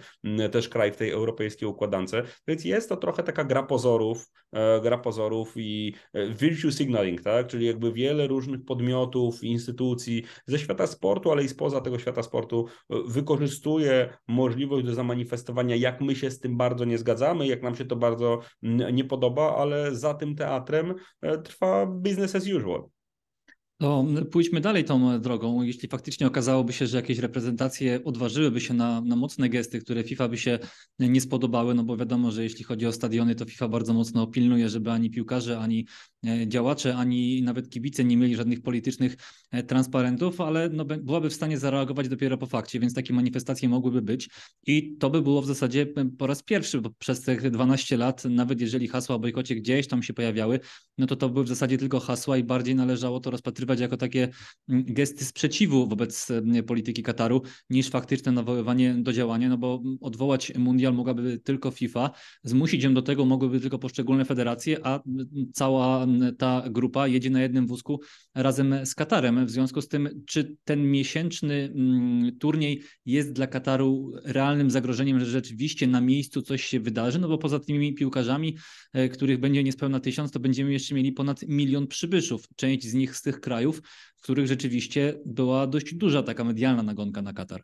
też 0.51 0.70
kraj 0.70 0.91
w 0.91 0.98
tej 0.98 1.10
europejskiej 1.10 1.67
układance. 1.67 2.12
Więc 2.48 2.65
jest 2.65 2.89
to 2.89 2.98
trochę 2.98 3.24
taka 3.24 3.43
gra 3.43 3.63
pozorów, 3.63 4.29
e, 4.51 4.81
gra 4.81 4.98
pozorów 4.98 5.53
i 5.55 5.93
e, 6.13 6.29
virtue 6.29 6.72
signaling, 6.72 7.22
tak? 7.22 7.48
Czyli 7.48 7.65
jakby 7.65 7.93
wiele 7.93 8.27
różnych 8.27 8.65
podmiotów, 8.65 9.43
instytucji 9.43 10.24
ze 10.46 10.60
świata 10.60 10.88
sportu, 10.88 11.31
ale 11.31 11.43
i 11.43 11.50
spoza 11.50 11.81
tego 11.81 12.00
świata 12.00 12.24
sportu 12.24 12.67
e, 12.89 12.96
wykorzystuje 13.08 14.13
możliwość 14.27 14.86
do 14.86 14.93
zamanifestowania, 14.93 15.75
jak 15.75 16.01
my 16.01 16.15
się 16.15 16.31
z 16.31 16.39
tym 16.39 16.58
bardzo 16.58 16.86
nie 16.86 16.98
zgadzamy, 16.98 17.48
jak 17.48 17.62
nam 17.62 17.75
się 17.75 17.86
to 17.86 17.96
bardzo 17.96 18.39
nie 18.93 19.03
podoba, 19.03 19.55
ale 19.58 19.96
za 19.96 20.13
tym 20.13 20.36
teatrem 20.36 20.96
trwa 21.43 21.86
business 21.86 22.36
as 22.36 22.48
usual. 22.48 22.89
To 23.82 24.06
pójdźmy 24.32 24.62
dalej 24.62 24.84
tą 24.84 25.22
drogą. 25.22 25.62
Jeśli 25.62 25.90
faktycznie 25.90 26.28
okazałoby 26.28 26.74
się, 26.74 26.88
że 26.88 26.98
jakieś 26.98 27.20
reprezentacje 27.20 28.04
odważyłyby 28.04 28.62
się 28.62 28.74
na, 28.74 29.02
na 29.02 29.16
mocne 29.16 29.50
gesty, 29.50 29.80
które 29.80 30.04
FIFA 30.04 30.28
by 30.28 30.38
się 30.38 30.60
nie 31.00 31.22
spodobały, 31.22 31.74
no 31.74 31.84
bo 31.84 31.98
wiadomo, 31.98 32.32
że 32.32 32.44
jeśli 32.44 32.64
chodzi 32.64 32.86
o 32.86 32.92
stadiony, 32.92 33.36
to 33.36 33.46
FIFA 33.46 33.68
bardzo 33.68 33.94
mocno 33.94 34.28
pilnuje, 34.28 34.70
żeby 34.70 34.92
ani 34.92 35.10
piłkarze, 35.10 35.60
ani 35.60 35.88
działacze, 36.48 36.96
ani 36.96 37.42
nawet 37.42 37.70
kibice 37.70 38.04
nie 38.04 38.18
mieli 38.18 38.36
żadnych 38.36 38.62
politycznych 38.62 39.18
e, 39.51 39.63
transparentów, 39.63 40.42
ale 40.42 40.70
no, 40.70 40.86
byłaby 40.86 41.30
w 41.30 41.34
stanie 41.34 41.58
zareagować 41.58 42.10
dopiero 42.10 42.38
po 42.38 42.46
fakcie, 42.46 42.80
więc 42.80 42.94
takie 42.94 43.13
manifestacje 43.13 43.70
mogłyby 43.70 44.01
być. 44.01 44.30
I 44.68 44.98
to 44.98 45.10
by 45.10 45.22
było 45.22 45.42
w 45.42 45.46
zasadzie 45.46 45.88
e, 45.96 46.06
po 46.18 46.28
raz 46.28 46.44
pierwszy, 46.44 46.82
bo 46.82 46.90
przez 46.90 47.22
te 47.22 47.51
12 47.51 47.98
lat, 47.98 48.25
nawet 48.25 48.62
jeżeli 48.62 48.88
hasła 48.88 49.16
o 49.16 49.20
bojkocie 49.20 49.56
gdzieś 49.56 49.88
tam 49.88 50.04
się 50.04 50.13
pojawiały, 50.13 50.60
no 50.98 51.08
to 51.08 51.16
to 51.16 51.30
były 51.30 51.46
w 51.46 51.48
zasadzie 51.48 51.78
tylko 51.78 52.00
hasła 52.00 52.38
i 52.38 52.44
bardziej 52.44 52.75
należało 52.75 53.20
to 53.20 53.32
rozpatrywać 53.32 53.80
jako 53.80 53.98
takie 53.98 54.30
gesty 54.68 55.25
sprzeciwu 55.25 55.88
wobec 55.88 56.28
polityki 56.68 57.04
Kataru, 57.04 57.42
niż 57.70 57.90
faktyczne 57.90 58.32
nawoływanie 58.32 58.94
do 58.94 59.13
działania, 59.13 59.50
no 59.50 59.58
bo 59.58 59.84
odwołać 60.01 60.54
mundial 60.58 60.94
mogłaby 60.94 61.40
tylko 61.40 61.72
FIFA, 61.72 62.12
zmusić 62.44 62.84
ją 62.84 62.94
do 62.94 63.01
tego 63.01 63.25
mogłyby 63.25 63.60
tylko 63.60 63.80
poszczególne 63.80 64.25
federacje, 64.25 64.78
a 64.84 65.00
cała 65.54 66.06
ta 66.38 66.63
grupa 66.70 67.08
jedzie 67.08 67.30
na 67.30 67.41
jednym 67.41 67.68
wózku 67.68 68.01
razem 68.36 68.86
z 68.86 68.96
Katarem. 68.96 69.46
W 69.46 69.50
związku 69.51 69.82
z 69.82 69.88
tym, 69.88 70.24
czy 70.27 70.58
ten 70.63 70.91
miesięczny 70.91 71.74
turniej 72.39 72.82
jest 73.06 73.34
dla 73.34 73.48
Kataru 73.48 74.12
realnym 74.24 74.72
zagrożeniem, 74.72 75.20
że 75.20 75.25
rzeczywiście 75.25 75.88
na 75.88 76.01
miejscu 76.01 76.41
coś 76.41 76.63
się 76.63 76.80
wydarzy, 76.80 77.20
no 77.20 77.27
bo 77.27 77.38
poza 77.38 77.60
tymi 77.60 77.94
piłkarzami, 77.94 78.58
e, 78.94 79.10
których 79.10 79.39
będzie 79.39 79.63
niespełna 79.63 80.00
tysiąc, 80.00 80.32
to 80.32 80.39
będziemy 80.39 80.74
jeszcze 80.74 80.96
mieli 80.96 81.12
ponad 81.12 81.41
milion 81.48 81.88
przybyszów. 81.88 82.46
Część 82.56 82.88
z 82.88 82.94
nich 82.94 83.15
z 83.15 83.22
tych 83.22 83.39
krajów, 83.39 83.82
w 84.18 84.22
których 84.22 84.48
rzeczywiście 84.48 85.20
była 85.25 85.68
dość 85.68 85.96
duża 85.96 86.24
taka 86.24 86.44
medialna 86.44 86.84
nagonka 86.84 87.22
na 87.22 87.34
Katar. 87.34 87.63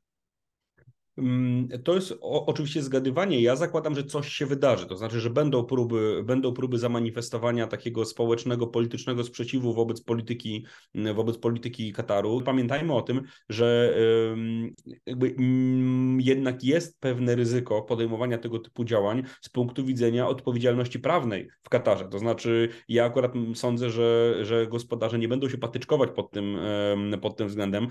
Mm, 1.18 1.68
to 1.84 1.96
jest 1.96 2.14
oczywiście 2.22 2.82
zgadywanie. 2.82 3.42
Ja 3.42 3.56
zakładam, 3.56 3.96
że 3.96 4.04
coś 4.04 4.28
się 4.30 4.46
wydarzy. 4.46 4.86
To 4.86 4.98
znaczy, 4.98 5.20
że 5.20 5.30
będą 5.30 5.64
próby, 5.64 6.24
będą 6.26 6.54
próby 6.54 6.78
zamanifestowania 6.78 7.68
takiego 7.68 8.06
społecznego, 8.06 8.68
politycznego 8.68 9.24
sprzeciwu 9.24 9.74
wobec 9.74 10.02
polityki, 10.02 10.66
wobec 11.16 11.38
polityki 11.38 11.94
Kataru. 11.94 12.42
Pamiętajmy 12.46 12.94
o 12.94 13.02
tym, 13.02 13.22
że 13.50 13.98
jakby 15.06 15.36
mm, 15.40 16.22
jednak 16.22 16.64
jest 16.64 17.00
pewne 17.00 17.36
ryzyko 17.36 17.82
podejmowania 17.82 18.38
tego 18.38 18.60
typu 18.60 18.84
działań 18.84 19.24
z 19.42 19.50
punktu 19.50 19.86
widzenia 19.86 20.28
odpowiedzialności 20.28 21.00
prawnej 21.00 21.48
w 21.64 21.70
Katarze. 21.70 22.08
To 22.08 22.20
znaczy, 22.20 22.70
ja 22.88 23.06
akurat 23.06 23.34
sądzę, 23.54 23.90
że, 23.90 24.38
że 24.42 24.68
gospodarze 24.68 25.20
nie 25.20 25.28
będą 25.28 25.50
się 25.50 25.58
patyczkować 25.58 26.10
pod 26.16 26.32
tym, 26.32 26.58
pod 27.22 27.38
tym 27.38 27.48
względem. 27.48 27.88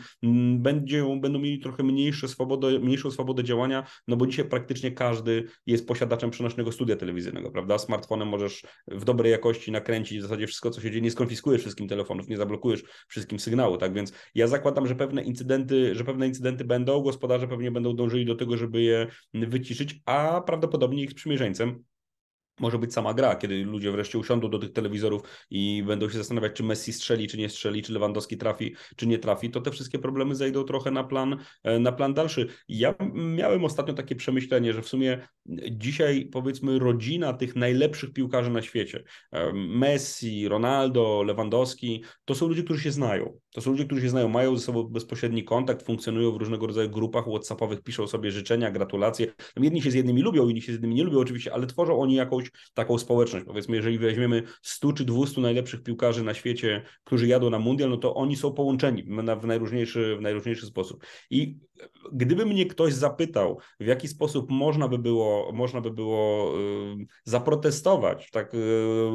Będzie, 0.58 1.18
będą 1.20 1.38
mieli 1.38 1.58
trochę 1.58 1.82
mniejsze 1.82 2.28
swobodę, 2.28 2.78
mniejszą 2.78 3.10
swobodę 3.16 3.44
działania, 3.44 3.86
no 4.08 4.16
bo 4.16 4.26
dzisiaj 4.26 4.44
praktycznie 4.44 4.92
każdy 4.92 5.44
jest 5.66 5.88
posiadaczem 5.88 6.30
przenośnego 6.30 6.72
studia 6.72 6.96
telewizyjnego, 6.96 7.50
prawda? 7.50 7.78
Smartfonem 7.78 8.28
możesz 8.28 8.62
w 8.88 9.04
dobrej 9.04 9.32
jakości 9.32 9.72
nakręcić 9.72 10.18
w 10.18 10.22
zasadzie 10.22 10.46
wszystko, 10.46 10.70
co 10.70 10.80
się 10.80 10.90
dzieje, 10.90 11.02
nie 11.02 11.10
skonfiskujesz 11.10 11.60
wszystkim 11.60 11.88
telefonów, 11.88 12.28
nie 12.28 12.36
zablokujesz 12.36 12.82
wszystkim 13.08 13.38
sygnału, 13.38 13.76
tak? 13.76 13.94
Więc 13.94 14.12
ja 14.34 14.46
zakładam, 14.46 14.86
że 14.86 14.94
pewne 14.94 15.22
incydenty, 15.22 15.94
że 15.94 16.04
pewne 16.04 16.26
incydenty 16.28 16.64
będą, 16.64 17.00
gospodarze 17.00 17.48
pewnie 17.48 17.70
będą 17.70 17.96
dążyli 17.96 18.26
do 18.26 18.34
tego, 18.34 18.56
żeby 18.56 18.82
je 18.82 19.06
wyciszyć, 19.34 20.00
a 20.06 20.40
prawdopodobnie 20.46 21.02
ich 21.02 21.10
sprzymierzeńcem 21.10 21.84
może 22.60 22.78
być 22.78 22.92
sama 22.92 23.14
gra, 23.14 23.36
kiedy 23.36 23.64
ludzie 23.64 23.92
wreszcie 23.92 24.18
usiądą 24.18 24.50
do 24.50 24.58
tych 24.58 24.72
telewizorów 24.72 25.22
i 25.50 25.82
będą 25.86 26.08
się 26.08 26.18
zastanawiać, 26.18 26.52
czy 26.52 26.62
Messi 26.62 26.92
strzeli, 26.92 27.28
czy 27.28 27.38
nie 27.38 27.48
strzeli, 27.48 27.82
czy 27.82 27.92
Lewandowski 27.92 28.36
trafi, 28.36 28.74
czy 28.96 29.06
nie 29.06 29.18
trafi, 29.18 29.50
to 29.50 29.60
te 29.60 29.70
wszystkie 29.70 29.98
problemy 29.98 30.34
zejdą 30.34 30.64
trochę 30.64 30.90
na 30.90 31.04
plan, 31.04 31.36
e, 31.62 31.78
na 31.78 31.92
plan 31.92 32.14
dalszy. 32.14 32.48
Ja 32.68 32.94
miałem 33.14 33.64
ostatnio 33.64 33.94
takie 33.94 34.14
przemyślenie, 34.16 34.72
że 34.72 34.82
w 34.82 34.88
sumie 34.88 35.28
dzisiaj 35.70 36.28
powiedzmy 36.32 36.78
rodzina 36.78 37.32
tych 37.32 37.56
najlepszych 37.56 38.12
piłkarzy 38.12 38.50
na 38.50 38.62
świecie, 38.62 39.04
e, 39.32 39.52
Messi, 39.52 40.48
Ronaldo, 40.48 41.22
Lewandowski, 41.22 42.04
to 42.24 42.34
są 42.34 42.48
ludzie, 42.48 42.62
którzy 42.62 42.82
się 42.82 42.90
znają. 42.90 43.38
To 43.54 43.60
są 43.60 43.70
ludzie, 43.70 43.84
którzy 43.84 44.02
się 44.02 44.08
znają, 44.08 44.28
mają 44.28 44.56
ze 44.56 44.62
sobą 44.62 44.82
bezpośredni 44.82 45.44
kontakt, 45.44 45.86
funkcjonują 45.86 46.32
w 46.32 46.36
różnego 46.36 46.66
rodzaju 46.66 46.90
grupach 46.90 47.24
whatsappowych, 47.24 47.82
piszą 47.82 48.06
sobie 48.06 48.30
życzenia, 48.30 48.70
gratulacje. 48.70 49.32
Jedni 49.56 49.82
się 49.82 49.90
z 49.90 49.94
jednymi 49.94 50.22
lubią, 50.22 50.48
inni 50.48 50.62
się 50.62 50.72
z 50.72 50.74
jednymi 50.74 50.94
nie 50.94 51.04
lubią 51.04 51.18
oczywiście, 51.18 51.54
ale 51.54 51.66
tworzą 51.66 51.98
oni 51.98 52.14
jakąś 52.14 52.45
taką 52.74 52.98
społeczność. 52.98 53.46
Powiedzmy, 53.46 53.76
jeżeli 53.76 53.98
weźmiemy 53.98 54.42
100 54.62 54.92
czy 54.92 55.04
200 55.04 55.40
najlepszych 55.40 55.82
piłkarzy 55.82 56.24
na 56.24 56.34
świecie, 56.34 56.82
którzy 57.04 57.26
jadą 57.26 57.50
na 57.50 57.58
mundial, 57.58 57.90
no 57.90 57.96
to 57.96 58.14
oni 58.14 58.36
są 58.36 58.52
połączeni 58.52 59.02
w 59.40 59.46
najróżniejszy, 59.46 60.16
w 60.16 60.20
najróżniejszy 60.20 60.66
sposób. 60.66 61.06
I 61.30 61.56
gdyby 62.12 62.46
mnie 62.46 62.66
ktoś 62.66 62.94
zapytał, 62.94 63.58
w 63.80 63.86
jaki 63.86 64.08
sposób 64.08 64.50
można 64.50 64.88
by 64.88 64.98
było, 64.98 65.52
można 65.52 65.80
by 65.80 65.90
było 65.90 66.54
zaprotestować 67.24 68.30
tak 68.30 68.52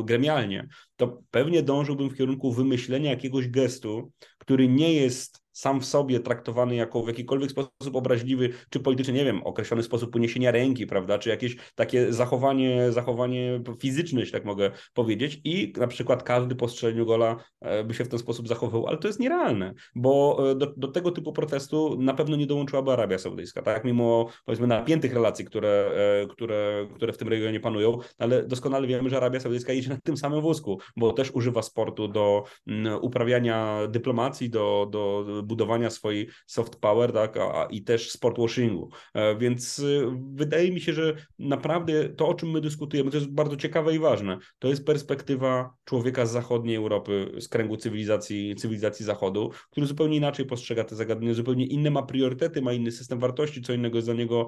gremialnie, 0.03 0.67
to 0.95 1.21
pewnie 1.31 1.63
dążyłbym 1.63 2.09
w 2.09 2.15
kierunku 2.15 2.51
wymyślenia 2.51 3.09
jakiegoś 3.09 3.47
gestu, 3.47 4.11
który 4.38 4.67
nie 4.67 4.93
jest 4.93 5.41
sam 5.53 5.81
w 5.81 5.86
sobie 5.86 6.20
traktowany 6.20 6.75
jako 6.75 7.03
w 7.03 7.08
jakikolwiek 7.08 7.51
sposób 7.51 7.96
obraźliwy, 7.96 8.50
czy 8.70 8.79
politycznie, 8.79 9.13
nie 9.13 9.25
wiem, 9.25 9.43
określony 9.43 9.84
sposób 9.84 10.15
uniesienia 10.15 10.51
ręki, 10.51 10.88
prawda, 10.88 11.17
czy 11.17 11.29
jakieś 11.29 11.55
takie 11.75 12.13
zachowanie, 12.13 12.91
zachowanie 12.91 13.62
fizyczne, 13.79 14.20
jeśli 14.20 14.34
tak 14.34 14.46
mogę 14.46 14.72
powiedzieć. 14.93 15.41
I 15.43 15.74
na 15.77 15.88
przykład 15.88 16.24
każdy 16.24 16.55
po 16.55 16.67
strzeleniu 16.67 17.05
gola 17.05 17.36
e, 17.62 17.84
by 17.84 17.93
się 17.93 18.05
w 18.05 18.08
ten 18.08 18.20
sposób 18.20 18.48
zachowywał, 18.48 18.88
ale 18.88 18.98
to 18.98 19.08
jest 19.08 19.20
nierealne, 19.20 19.74
bo 19.96 20.38
e, 20.51 20.55
do, 20.55 20.74
do 20.77 20.88
tego 20.88 21.12
typu 21.12 21.34
protestu 21.34 21.98
na 22.00 22.13
pewno 22.13 22.36
nie 22.36 22.48
dołączyłaby 22.48 22.91
Arabia 22.91 23.17
Saudyjska, 23.17 23.62
tak, 23.62 23.86
mimo 23.86 24.29
powiedzmy 24.46 24.67
napiętych 24.67 25.13
relacji, 25.13 25.46
które, 25.46 25.91
e, 26.24 26.27
które, 26.27 26.88
które 26.96 27.13
w 27.13 27.17
tym 27.17 27.27
regionie 27.27 27.60
panują, 27.60 27.98
ale 28.17 28.43
doskonale 28.43 28.88
wiemy, 28.88 29.10
że 29.10 29.17
Arabia 29.17 29.39
Saudyjska 29.39 29.74
jedzie 29.74 29.89
na 29.89 29.98
tym 30.03 30.17
samym 30.17 30.41
wózku, 30.41 30.79
bo 30.98 31.13
też 31.13 31.31
używa 31.31 31.62
sportu 31.62 32.08
do 32.08 32.43
uprawiania 33.01 33.88
dyplomacji, 33.88 34.50
do, 34.50 34.88
do 34.91 35.40
budowania 35.43 35.89
swojej 35.89 36.29
soft 36.45 36.75
power, 36.75 37.13
tak, 37.13 37.38
a, 37.38 37.67
i 37.71 37.81
też 37.81 38.12
sport 38.12 38.38
washingu. 38.39 38.89
E, 39.13 39.38
więc 39.38 39.79
y, 39.79 40.07
wydaje 40.33 40.71
mi 40.71 40.81
się, 40.81 40.93
że 40.93 41.15
naprawdę 41.39 42.10
to, 42.10 42.27
o 42.27 42.33
czym 42.33 42.51
my 42.51 42.62
dyskutujemy, 42.62 43.12
to 43.12 43.17
jest 43.17 43.31
bardzo 43.31 43.57
ciekawe 43.57 43.95
i 43.95 44.00
ważne. 44.00 44.38
To 44.60 44.67
jest 44.67 44.86
perspektywa 44.86 45.74
człowieka 45.86 46.25
z 46.25 46.31
zachodniej 46.31 46.75
Europy, 46.75 47.31
z 47.39 47.48
kręgu 47.48 47.77
cywilizacji, 47.77 48.55
cywilizacji 48.55 49.05
Zachodu, 49.05 49.51
który 49.71 49.88
zupełnie 49.88 50.17
inaczej 50.17 50.45
postrzega 50.45 50.83
te 50.83 50.95
zagadnienia, 50.95 51.33
zupełnie 51.33 51.65
inne 51.65 51.91
ma 51.91 52.03
priorytety, 52.03 52.62
ma 52.62 52.74
inny 52.74 52.91
system 52.91 53.19
wartości, 53.19 53.62
co 53.62 53.74
innego 53.74 53.98
jest 53.98 54.07
dla 54.07 54.15
niego, 54.15 54.48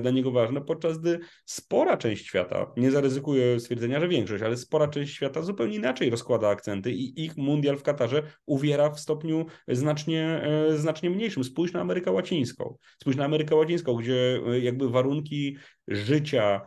dla 0.00 0.10
niego 0.10 0.30
ważne, 0.30 0.60
podczas 0.60 0.98
gdy 0.98 1.18
spora 1.44 1.96
część 1.96 2.26
świata, 2.26 2.72
nie 2.76 2.90
zaryzykuję 2.90 3.60
stwierdzenia, 3.60 4.00
że 4.00 4.08
większość, 4.08 4.42
ale 4.42 4.56
spora 4.56 4.88
część 4.88 5.14
świata 5.14 5.42
zupełnie 5.42 5.76
inaczej 5.76 6.10
rozkłada 6.10 6.48
akcenty 6.48 6.92
i 6.92 7.24
ich 7.24 7.36
mundial 7.36 7.76
w 7.76 7.82
Katarze 7.82 8.22
uwiera 8.46 8.90
w 8.90 9.00
stopniu 9.00 9.46
znacznie 9.68 10.33
znacznie 10.76 11.10
mniejszym. 11.10 11.44
Spójrz 11.44 11.72
na 11.72 11.80
Amerykę 11.80 12.12
Łacińską. 12.12 12.76
Spójrz 13.00 13.16
na 13.16 13.24
Amerykę 13.24 13.56
Łacińską, 13.56 13.94
gdzie 13.94 14.40
e, 14.46 14.60
jakby 14.60 14.90
warunki 14.90 15.56
życia, 15.88 16.60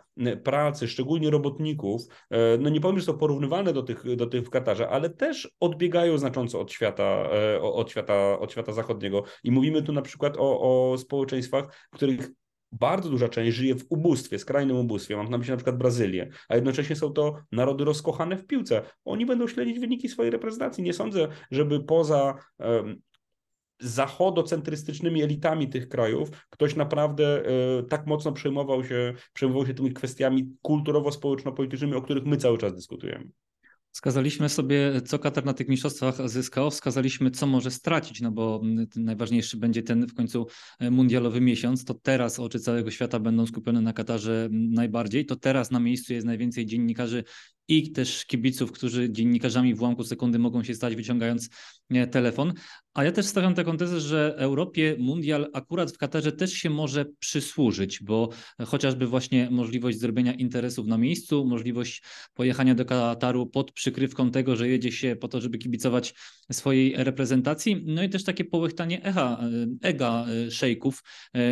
pracy, 0.43 0.88
szczególnie 0.88 1.29
robotników, 1.29 2.01
e, 2.29 2.57
no 2.57 2.69
nie 2.69 2.81
powiem, 2.81 3.00
że 3.00 3.05
są 3.05 3.17
porównywalne 3.17 3.74
do 3.74 3.83
tych, 3.83 4.15
do 4.15 4.25
tych 4.25 4.45
w 4.45 4.50
Katarze, 4.50 4.89
ale 4.89 5.09
też 5.09 5.50
odbiegają 5.59 6.17
znacząco 6.17 6.59
od 6.59 6.71
świata, 6.71 7.29
od 7.62 7.91
świata, 7.91 8.39
od 8.39 8.51
świata 8.51 8.74
zachodniego. 8.74 9.24
I 9.43 9.51
mówimy 9.51 9.83
tu 9.83 9.93
na 9.93 10.01
przykład 10.01 10.38
o, 10.38 10.91
o 10.91 10.97
społeczeństwach, 10.97 11.88
których 11.91 12.29
bardzo 12.71 13.09
duża 13.09 13.29
część 13.29 13.57
żyje 13.57 13.75
w 13.75 13.86
ubóstwie, 13.89 14.39
skrajnym 14.39 14.77
ubóstwie. 14.77 15.17
Mam 15.17 15.29
na 15.29 15.38
myśli 15.38 15.51
na 15.51 15.57
przykład 15.57 15.77
Brazylię, 15.77 16.29
a 16.50 16.55
jednocześnie 16.55 16.95
są 16.95 17.13
to 17.13 17.36
narody 17.51 17.86
rozkochane 17.86 18.38
w 18.38 18.47
piłce. 18.47 18.81
Oni 19.05 19.25
będą 19.25 19.47
śledzić 19.47 19.79
wyniki 19.79 20.09
swojej 20.09 20.31
reprezentacji. 20.31 20.83
Nie 20.83 20.93
sądzę, 20.93 21.27
żeby 21.51 21.83
poza 21.83 22.36
zachodocentrystycznymi 23.79 25.24
elitami 25.24 25.69
tych 25.69 25.89
krajów 25.89 26.29
ktoś 26.50 26.75
naprawdę 26.75 27.46
e, 27.46 27.84
tak 27.84 28.07
mocno 28.07 28.31
przejmował 28.31 28.84
się, 28.84 29.13
przejmował 29.34 29.67
się 29.67 29.74
tymi 29.74 29.93
kwestiami 29.93 30.55
kulturowo-społeczno-politycznymi, 30.62 31.96
o 31.96 32.01
których 32.01 32.25
my 32.25 32.38
cały 32.38 32.57
czas 32.57 32.74
dyskutujemy. 32.75 33.29
Wskazaliśmy 33.91 34.50
sobie, 34.50 35.01
co 35.01 35.19
Katar 35.19 35.46
na 35.46 35.53
tych 35.53 35.67
mistrzostwach 35.67 36.29
zyskał, 36.29 36.72
wskazaliśmy, 36.72 37.31
co 37.31 37.48
może 37.48 37.72
stracić, 37.72 38.22
no 38.22 38.31
bo 38.31 38.62
najważniejszy 38.96 39.57
będzie 39.57 39.84
ten 39.84 40.07
w 40.07 40.13
końcu 40.13 40.48
e, 40.79 40.91
mundialowy 40.91 41.41
miesiąc. 41.41 41.86
To 41.86 41.93
teraz 41.93 42.39
oczy 42.39 42.60
całego 42.60 42.91
świata 42.91 43.19
będą 43.19 43.46
skupione 43.46 43.81
na 43.81 43.93
Katarze 43.93 44.50
najbardziej. 44.51 45.25
To 45.25 45.36
teraz 45.36 45.72
na 45.72 45.79
miejscu 45.79 46.13
jest 46.13 46.25
najwięcej 46.25 46.65
dziennikarzy 46.65 47.24
i 47.67 47.91
też 47.91 48.25
kibiców, 48.25 48.71
którzy 48.71 49.12
dziennikarzami 49.12 49.75
w 49.75 49.81
ułamku 49.81 50.03
sekundy 50.03 50.39
mogą 50.39 50.63
się 50.63 50.75
stać 50.75 50.95
wyciągając 50.95 51.50
telefon. 52.12 52.53
A 52.93 53.03
ja 53.03 53.12
też 53.12 53.25
stawiam 53.25 53.55
taką 53.55 53.77
tezę, 53.77 54.01
że 54.01 54.36
Europie 54.38 54.95
mundial 55.00 55.50
akurat 55.53 55.91
w 55.91 55.97
Katarze 55.97 56.31
też 56.31 56.53
się 56.53 56.69
może 56.69 57.05
przysłużyć, 57.19 58.03
bo 58.03 58.29
chociażby 58.65 59.07
właśnie 59.07 59.50
możliwość 59.51 60.00
zrobienia 60.00 60.33
interesów 60.33 60.88
na 60.88 60.97
miejscu, 60.97 61.45
możliwość 61.45 62.03
pojechania 62.33 62.75
do 62.75 62.86
Kataru 62.86 63.47
pod 63.47 63.71
przykrywką 63.71 64.31
tego, 64.31 64.55
że 64.55 64.69
jedzie 64.69 64.91
się 64.91 65.15
po 65.15 65.27
to, 65.27 65.41
żeby 65.41 65.57
kibicować 65.57 66.13
swojej 66.51 66.93
reprezentacji, 66.97 67.83
no 67.86 68.03
i 68.03 68.09
też 68.09 68.24
takie 68.24 68.45
połychtanie 68.45 69.03
echa, 69.03 69.41
ega 69.81 70.25
szejków, 70.50 71.03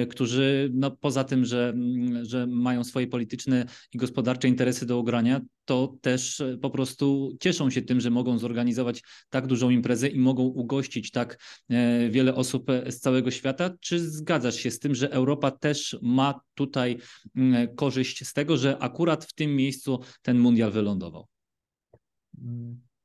którzy 0.09 0.69
no 0.73 0.91
poza 0.91 1.23
tym, 1.23 1.45
że, 1.45 1.73
że 2.21 2.47
mają 2.47 2.83
swoje 2.83 3.07
polityczne 3.07 3.65
i 3.93 3.97
gospodarcze 3.97 4.47
interesy 4.47 4.85
do 4.85 4.99
ugrania, 4.99 5.41
to 5.65 5.97
też 6.05 6.43
po 6.61 6.69
prostu 6.69 7.37
cieszą 7.39 7.69
się 7.69 7.81
tym, 7.81 8.01
że 8.01 8.09
mogą 8.09 8.37
zorganizować 8.37 9.01
tak 9.29 9.47
dużą 9.47 9.69
imprezę 9.69 10.07
i 10.07 10.19
mogą 10.19 10.43
ugościć 10.43 11.11
tak 11.11 11.37
e, 11.69 12.09
wiele 12.09 12.35
osób 12.35 12.67
z 12.89 12.99
całego 12.99 13.31
świata. 13.31 13.69
Czy 13.79 14.09
zgadzasz 14.09 14.55
się 14.55 14.71
z 14.71 14.79
tym, 14.79 14.95
że 14.95 15.11
Europa 15.11 15.51
też 15.51 15.97
ma 16.01 16.41
tutaj 16.53 16.97
mm, 17.35 17.75
korzyść 17.75 18.27
z 18.27 18.33
tego, 18.33 18.57
że 18.57 18.77
akurat 18.79 19.25
w 19.25 19.33
tym 19.33 19.55
miejscu 19.55 19.99
ten 20.21 20.39
mundial 20.39 20.71
wylądował? 20.71 21.27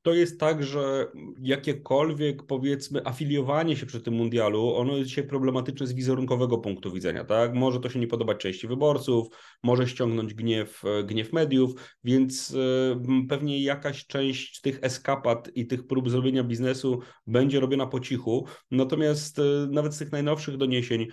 To 0.01 0.13
jest 0.13 0.39
tak, 0.39 0.63
że 0.63 1.07
jakiekolwiek 1.41 2.43
powiedzmy 2.43 3.01
afiliowanie 3.05 3.75
się 3.75 3.85
przy 3.85 4.01
tym 4.01 4.13
mundialu, 4.13 4.75
ono 4.75 4.97
jest 4.97 5.09
dzisiaj 5.09 5.27
problematyczne 5.27 5.87
z 5.87 5.93
wizerunkowego 5.93 6.57
punktu 6.57 6.91
widzenia, 6.91 7.23
tak? 7.23 7.53
Może 7.53 7.79
to 7.79 7.89
się 7.89 7.99
nie 7.99 8.07
podobać 8.07 8.37
części 8.37 8.67
wyborców, 8.67 9.27
może 9.63 9.87
ściągnąć 9.87 10.33
gniew, 10.33 10.83
gniew 11.03 11.33
mediów, 11.33 11.71
więc 12.03 12.55
pewnie 13.29 13.63
jakaś 13.63 14.05
część 14.05 14.61
tych 14.61 14.79
eskapad 14.81 15.51
i 15.55 15.67
tych 15.67 15.87
prób 15.87 16.09
zrobienia 16.09 16.43
biznesu 16.43 16.99
będzie 17.27 17.59
robiona 17.59 17.87
po 17.87 17.99
cichu. 17.99 18.45
Natomiast 18.71 19.39
e, 19.39 19.43
nawet 19.71 19.93
z 19.93 19.97
tych 19.97 20.11
najnowszych 20.11 20.57
doniesień 20.57 21.07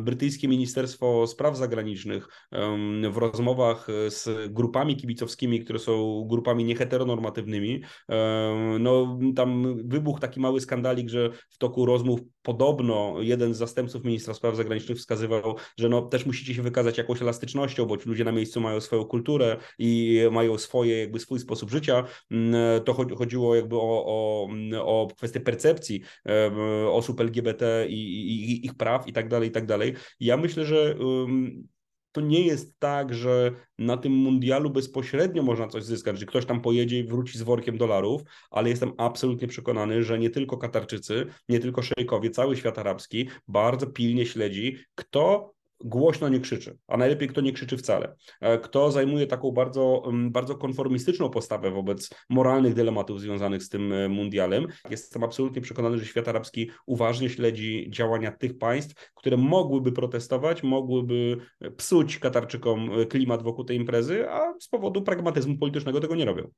brytyjskie 0.00 0.48
Ministerstwo 0.48 1.26
Spraw 1.26 1.56
Zagranicznych 1.56 2.28
w 3.10 3.16
rozmowach 3.16 3.86
z 4.08 4.52
grupami 4.52 4.96
kibicowskimi, 4.96 5.60
które 5.60 5.78
są 5.78 6.26
grupami 6.30 6.64
nieheteronormatywnymi, 6.64 7.69
no 8.80 9.18
tam 9.36 9.76
wybuchł 9.88 10.20
taki 10.20 10.40
mały 10.40 10.60
skandalik, 10.60 11.08
że 11.08 11.30
w 11.50 11.58
toku 11.58 11.86
rozmów 11.86 12.20
podobno 12.42 13.14
jeden 13.20 13.54
z 13.54 13.58
zastępców 13.58 14.04
ministra 14.04 14.34
spraw 14.34 14.56
zagranicznych 14.56 14.98
wskazywał, 14.98 15.56
że 15.78 15.88
no 15.88 16.02
też 16.02 16.26
musicie 16.26 16.54
się 16.54 16.62
wykazać 16.62 16.98
jakąś 16.98 17.22
elastycznością, 17.22 17.86
bo 17.86 17.96
ci 17.96 18.08
ludzie 18.08 18.24
na 18.24 18.32
miejscu 18.32 18.60
mają 18.60 18.80
swoją 18.80 19.04
kulturę 19.04 19.56
i 19.78 20.20
mają 20.30 20.58
swoje, 20.58 20.98
jakby 20.98 21.20
swój 21.20 21.38
sposób 21.38 21.70
życia. 21.70 22.04
Mm, 22.30 22.84
to 22.84 22.94
chodziło 22.94 23.54
jakby 23.54 23.76
o, 23.76 24.04
o, 24.06 24.48
o 24.80 25.08
kwestię 25.16 25.40
percepcji 25.40 26.02
osób 26.90 27.20
LGBT 27.20 27.86
i, 27.88 27.94
i 27.94 28.66
ich 28.66 28.74
praw 28.74 29.08
i 29.08 29.12
tak 29.12 29.28
dalej, 29.28 29.48
i 29.48 29.52
tak 29.52 29.66
dalej. 29.66 29.94
Ja 30.20 30.36
myślę, 30.36 30.64
że 30.64 30.96
to 32.12 32.20
nie 32.20 32.40
jest 32.46 32.78
tak, 32.78 33.14
że 33.14 33.52
na 33.78 33.96
tym 33.96 34.12
mundialu 34.12 34.70
bezpośrednio 34.70 35.42
można 35.42 35.68
coś 35.68 35.84
zyskać, 35.84 36.18
że 36.18 36.26
ktoś 36.26 36.46
tam 36.46 36.60
pojedzie 36.60 36.98
i 36.98 37.04
wróci 37.04 37.38
z 37.38 37.42
workiem 37.42 37.78
dolarów, 37.78 38.22
ale 38.50 38.68
jestem 38.68 38.92
absolutnie 38.98 39.48
przekonany, 39.48 40.02
że 40.02 40.18
nie 40.18 40.30
tylko 40.30 40.58
Katarczycy, 40.58 41.26
nie 41.48 41.60
tylko 41.60 41.82
szejkowie, 41.82 42.30
cały 42.30 42.56
świat 42.56 42.78
arabski 42.78 43.28
bardzo 43.48 43.86
pilnie 43.86 44.26
śledzi, 44.26 44.76
kto 44.94 45.52
głośno 45.84 46.28
nie 46.28 46.40
krzyczy, 46.40 46.78
a 46.88 46.96
najlepiej 46.96 47.28
kto 47.28 47.40
nie 47.40 47.52
krzyczy 47.52 47.76
wcale. 47.76 48.16
E, 48.40 48.58
kto 48.58 48.90
zajmuje 48.90 49.26
taką 49.26 49.50
bardzo, 49.50 50.02
mm, 50.06 50.32
bardzo 50.32 50.54
konformistyczną 50.54 51.30
postawę 51.30 51.70
wobec 51.70 52.10
moralnych 52.28 52.74
dylematów 52.74 53.20
związanych 53.20 53.62
z 53.62 53.68
tym 53.68 53.92
e, 53.92 54.08
mundialem. 54.08 54.66
Jestem 54.90 55.24
absolutnie 55.24 55.62
przekonany, 55.62 55.98
że 55.98 56.04
świat 56.04 56.28
arabski 56.28 56.70
uważnie 56.86 57.30
śledzi 57.30 57.90
działania 57.90 58.32
tych 58.32 58.58
państw, 58.58 59.10
które 59.14 59.36
mogłyby 59.36 59.92
protestować, 59.92 60.62
mogłyby 60.62 61.36
psuć 61.76 62.18
Katarczykom 62.18 63.00
e, 63.00 63.06
klimat 63.06 63.42
wokół 63.42 63.64
tej 63.64 63.76
imprezy, 63.76 64.30
a 64.30 64.54
z 64.60 64.68
powodu 64.68 65.02
pragmatyzmu 65.02 65.58
politycznego 65.58 66.00
tego 66.00 66.14
nie 66.14 66.24
robią. 66.24 66.50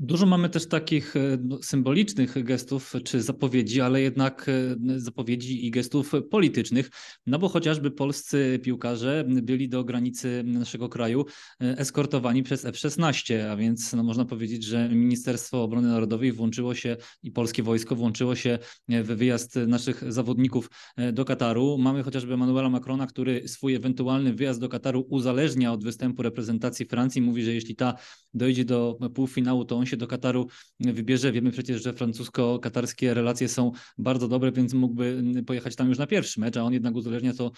Dużo 0.00 0.26
mamy 0.26 0.48
też 0.48 0.66
takich 0.66 1.16
e, 1.16 1.38
no, 1.44 1.62
symbolicznych 1.62 2.44
gestów 2.44 2.92
czy 3.04 3.22
zapowiedzi, 3.22 3.80
ale 3.80 4.00
jednak 4.00 4.46
e, 4.48 4.76
zapowiedzi 5.00 5.66
i 5.66 5.70
gestów 5.70 6.12
politycznych, 6.30 6.90
no 7.26 7.38
bo 7.38 7.48
chociażby 7.48 7.90
polscy 7.90 8.60
piłkarze 8.62 9.24
byli 9.28 9.68
do 9.68 9.84
granicy 9.84 10.42
naszego 10.46 10.88
kraju 10.88 11.24
e, 11.60 11.78
eskortowani 11.78 12.42
przez 12.42 12.64
F-16, 12.64 13.40
a 13.40 13.56
więc 13.56 13.92
no, 13.92 14.02
można 14.02 14.24
powiedzieć, 14.24 14.64
że 14.64 14.88
Ministerstwo 14.88 15.62
Obrony 15.62 15.88
Narodowej 15.88 16.32
włączyło 16.32 16.74
się 16.74 16.96
i 17.22 17.30
polskie 17.30 17.62
wojsko 17.62 17.96
włączyło 17.96 18.34
się 18.36 18.58
w 18.88 19.06
wyjazd 19.06 19.56
naszych 19.56 20.12
zawodników 20.12 20.70
do 21.12 21.24
Kataru. 21.24 21.78
Mamy 21.78 22.02
chociażby 22.02 22.34
Emmanuela 22.34 22.70
Macrona, 22.70 23.06
który 23.06 23.48
swój 23.48 23.74
ewentualny 23.74 24.34
wyjazd 24.34 24.60
do 24.60 24.68
Kataru 24.68 25.06
uzależnia 25.08 25.72
od 25.72 25.84
występu 25.84 26.22
reprezentacji 26.22 26.86
Francji. 26.86 27.22
Mówi, 27.22 27.42
że 27.42 27.54
jeśli 27.54 27.76
ta 27.76 27.94
dojdzie 28.34 28.64
do 28.64 28.98
półfinału, 29.14 29.64
to 29.64 29.76
on 29.76 29.83
się 29.86 29.96
do 29.96 30.06
Kataru 30.06 30.46
wybierze. 30.80 31.32
Wiemy 31.32 31.50
przecież, 31.50 31.82
że 31.82 31.92
francusko-katarskie 31.92 33.14
relacje 33.14 33.48
są 33.48 33.72
bardzo 33.98 34.28
dobre, 34.28 34.52
więc 34.52 34.74
mógłby 34.74 35.22
pojechać 35.46 35.76
tam 35.76 35.88
już 35.88 35.98
na 35.98 36.06
pierwszy 36.06 36.40
mecz, 36.40 36.56
a 36.56 36.62
on 36.62 36.72
jednak 36.72 36.94
uzależnia 36.94 37.34
to 37.34 37.50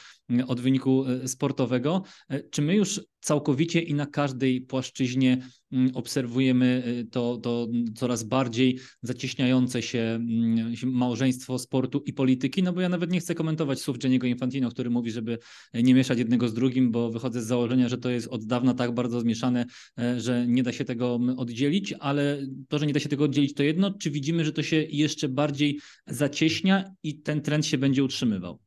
od 0.46 0.60
wyniku 0.60 1.04
e, 1.04 1.28
sportowego. 1.28 2.02
E, 2.28 2.40
czy 2.40 2.62
my 2.62 2.74
już 2.74 3.00
całkowicie 3.26 3.80
i 3.80 3.94
na 3.94 4.06
każdej 4.06 4.60
płaszczyźnie 4.60 5.38
mm, 5.72 5.90
obserwujemy 5.94 6.82
y, 6.86 7.10
to, 7.10 7.36
to 7.36 7.68
coraz 7.94 8.22
bardziej 8.22 8.78
zacieśniające 9.02 9.80
mm, 9.94 10.76
się 10.76 10.86
małżeństwo 10.86 11.58
sportu 11.58 12.02
i 12.06 12.12
polityki, 12.12 12.62
no 12.62 12.72
bo 12.72 12.80
ja 12.80 12.88
nawet 12.88 13.10
nie 13.12 13.20
chcę 13.20 13.34
komentować 13.34 13.80
słów 13.80 13.98
Gianniego 13.98 14.26
Infantino, 14.26 14.70
który 14.70 14.90
mówi, 14.90 15.10
żeby 15.10 15.38
nie 15.74 15.94
mieszać 15.94 16.18
jednego 16.18 16.48
z 16.48 16.54
drugim, 16.54 16.90
bo 16.90 17.10
wychodzę 17.10 17.42
z 17.42 17.46
założenia, 17.46 17.88
że 17.88 17.98
to 17.98 18.10
jest 18.10 18.28
od 18.28 18.44
dawna 18.44 18.74
tak 18.74 18.94
bardzo 18.94 19.20
zmieszane, 19.20 19.64
e, 19.98 20.20
że 20.20 20.46
nie 20.46 20.62
da 20.62 20.72
się 20.72 20.84
tego 20.84 21.14
mm, 21.14 21.38
oddzielić, 21.38 21.92
ale 21.92 22.46
to, 22.68 22.78
że 22.78 22.86
nie 22.86 22.92
da 22.92 23.00
się 23.00 23.08
tego 23.08 23.24
oddzielić 23.24 23.54
to 23.54 23.62
jedno, 23.62 23.94
czy 23.98 24.10
widzimy, 24.10 24.44
że 24.44 24.52
to 24.52 24.62
się 24.62 24.76
jeszcze 24.76 25.28
bardziej 25.28 25.80
zacieśnia 26.06 26.84
i 27.02 27.20
ten 27.20 27.40
trend 27.40 27.66
się 27.66 27.78
będzie 27.78 28.04
utrzymywał? 28.04 28.65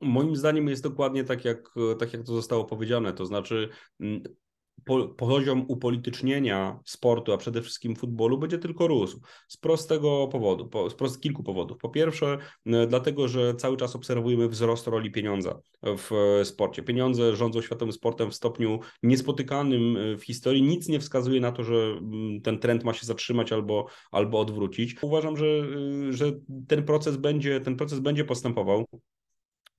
Moim 0.00 0.36
zdaniem 0.36 0.68
jest 0.68 0.82
dokładnie 0.82 1.24
tak 1.24 1.44
jak, 1.44 1.74
tak, 1.98 2.12
jak 2.12 2.22
to 2.22 2.32
zostało 2.32 2.64
powiedziane. 2.64 3.12
To 3.12 3.26
znaczy, 3.26 3.68
mm, 4.00 4.22
po, 4.84 5.08
poziom 5.08 5.64
upolitycznienia 5.68 6.80
sportu, 6.84 7.32
a 7.32 7.36
przede 7.36 7.62
wszystkim 7.62 7.96
futbolu, 7.96 8.38
będzie 8.38 8.58
tylko 8.58 8.86
rósł. 8.86 9.20
Z 9.48 9.56
prostego 9.56 10.28
powodu, 10.32 10.68
po, 10.68 10.90
z 10.90 10.94
prost, 10.94 11.20
kilku 11.20 11.42
powodów. 11.42 11.78
Po 11.78 11.88
pierwsze, 11.88 12.38
dlatego, 12.88 13.28
że 13.28 13.54
cały 13.54 13.76
czas 13.76 13.96
obserwujemy 13.96 14.48
wzrost 14.48 14.86
roli 14.86 15.10
pieniądza 15.10 15.60
w 15.82 16.40
sporcie. 16.44 16.82
Pieniądze 16.82 17.36
rządzą 17.36 17.62
światowym 17.62 17.92
sportem 17.92 18.30
w 18.30 18.34
stopniu 18.34 18.80
niespotykanym 19.02 19.96
w 20.18 20.22
historii. 20.22 20.62
Nic 20.62 20.88
nie 20.88 21.00
wskazuje 21.00 21.40
na 21.40 21.52
to, 21.52 21.64
że 21.64 21.74
mm, 21.74 22.40
ten 22.40 22.58
trend 22.58 22.84
ma 22.84 22.92
się 22.94 23.06
zatrzymać 23.06 23.52
albo, 23.52 23.86
albo 24.10 24.40
odwrócić. 24.40 24.96
Uważam, 25.02 25.36
że, 25.36 25.46
że 26.10 26.32
ten 26.68 26.84
proces 26.84 27.16
będzie, 27.16 27.60
ten 27.60 27.76
proces 27.76 27.98
będzie 27.98 28.24
postępował. 28.24 28.84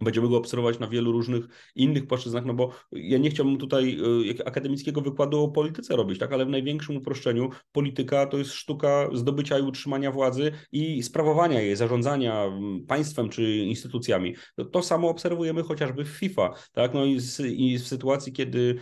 Będziemy 0.02 0.30
go 0.30 0.38
obserwować 0.38 0.80
na 0.80 0.88
wielu 0.88 1.12
różnych 1.12 1.46
innych 1.76 2.08
płaszczyznach, 2.08 2.46
no 2.46 2.54
bo 2.54 2.70
ja 2.92 3.18
nie 3.18 3.30
chciałbym 3.30 3.58
tutaj 3.58 3.98
y, 4.40 4.46
akademickiego 4.46 5.02
wykładu 5.02 5.44
o 5.44 5.50
polityce 5.50 5.96
robić, 5.96 6.20
tak, 6.20 6.34
ale 6.34 6.46
w 6.46 6.50
największym 6.50 6.98
uproszczeniu 6.98 7.50
polityka 7.72 8.26
to 8.26 8.38
jest 8.38 8.52
sztuka 8.52 9.10
zdobycia 9.14 9.60
i 9.60 9.62
utrzymania 9.62 10.12
władzy 10.12 10.52
i 10.72 11.04
sprawowania 11.04 11.62
jej, 11.62 11.76
zarządzania 11.76 12.44
mm, 12.44 12.86
państwem 12.86 13.30
czy 13.30 13.58
instytucjami. 13.58 14.36
To, 14.56 14.66
to 14.66 14.82
samo 14.82 15.10
obserwujemy 15.10 15.64
chociażby 15.64 16.06
w 16.06 16.08
FIFA, 16.08 16.54
tak, 16.74 16.94
no 16.94 17.06
i, 17.06 17.20
z, 17.20 17.40
i 17.40 17.78
w 17.78 17.88
sytuacji, 17.88 18.34
kiedy 18.34 18.76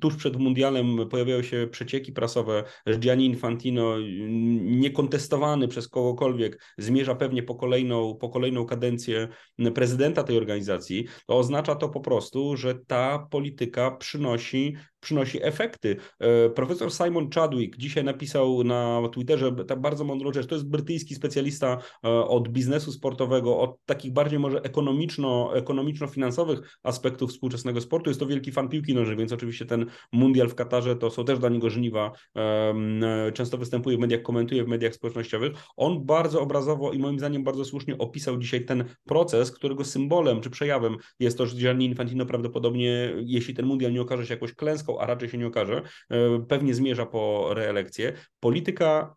tuż 0.00 0.16
przed 0.16 0.36
mundialem 0.36 1.08
pojawiają 1.10 1.42
się 1.42 1.68
przecieki 1.70 2.12
prasowe, 2.12 2.64
że 2.86 2.98
Gianni 2.98 3.26
Infantino 3.26 3.96
mm, 3.96 4.80
niekontestowany 4.80 5.68
przez 5.68 5.88
kogokolwiek 5.88 6.62
zmierza 6.78 7.14
pewnie 7.14 7.42
po 7.42 7.54
kolejną, 7.54 8.14
po 8.14 8.28
kolejną 8.28 8.66
kadencję 8.66 9.28
prezydenta 9.74 10.15
prezydenta 10.16 10.22
tej 10.22 10.36
organizacji, 10.36 11.06
to 11.26 11.38
oznacza 11.38 11.74
to 11.74 11.88
po 11.88 12.00
prostu, 12.00 12.56
że 12.56 12.74
ta 12.74 13.26
polityka 13.30 13.90
przynosi 13.90 14.76
przynosi 15.06 15.38
efekty. 15.42 15.96
E, 16.18 16.50
profesor 16.50 16.92
Simon 16.92 17.30
Chadwick 17.30 17.76
dzisiaj 17.76 18.04
napisał 18.04 18.64
na 18.64 19.00
Twitterze 19.12 19.52
tak 19.52 19.80
bardzo 19.80 20.04
mądrą 20.04 20.32
rzecz. 20.32 20.46
To 20.46 20.54
jest 20.54 20.68
brytyjski 20.68 21.14
specjalista 21.14 21.78
e, 22.04 22.08
od 22.08 22.48
biznesu 22.48 22.92
sportowego, 22.92 23.58
od 23.58 23.76
takich 23.86 24.12
bardziej 24.12 24.38
może 24.38 24.62
ekonomiczno, 24.62 25.56
ekonomiczno-finansowych 25.56 26.78
aspektów 26.82 27.30
współczesnego 27.30 27.80
sportu. 27.80 28.10
Jest 28.10 28.20
to 28.20 28.26
wielki 28.26 28.52
fan 28.52 28.68
piłki 28.68 28.94
nożnej, 28.94 29.16
więc 29.16 29.32
oczywiście 29.32 29.66
ten 29.66 29.86
mundial 30.12 30.48
w 30.48 30.54
Katarze 30.54 30.96
to 30.96 31.10
są 31.10 31.24
też 31.24 31.38
dla 31.38 31.48
niego 31.48 31.70
żniwa. 31.70 32.12
E, 32.36 33.32
często 33.32 33.58
występuje 33.58 33.96
w 33.96 34.00
mediach, 34.00 34.22
komentuje 34.22 34.64
w 34.64 34.68
mediach 34.68 34.94
społecznościowych. 34.94 35.52
On 35.76 36.06
bardzo 36.06 36.40
obrazowo 36.40 36.92
i 36.92 36.98
moim 36.98 37.18
zdaniem 37.18 37.44
bardzo 37.44 37.64
słusznie 37.64 37.98
opisał 37.98 38.38
dzisiaj 38.38 38.64
ten 38.64 38.84
proces, 39.04 39.52
którego 39.52 39.84
symbolem 39.84 40.40
czy 40.40 40.50
przejawem 40.50 40.96
jest 41.20 41.38
to, 41.38 41.46
że 41.46 41.56
Gianni 41.56 41.86
Infantino 41.86 42.26
prawdopodobnie, 42.26 43.12
jeśli 43.24 43.54
ten 43.54 43.66
mundial 43.66 43.92
nie 43.92 44.02
okaże 44.02 44.26
się 44.26 44.34
jakąś 44.34 44.52
klęską, 44.52 44.95
a 45.00 45.06
raczej 45.06 45.28
się 45.28 45.38
nie 45.38 45.46
okaże, 45.46 45.82
pewnie 46.48 46.74
zmierza 46.74 47.06
po 47.06 47.54
reelekcję. 47.54 48.12
Polityka 48.40 49.14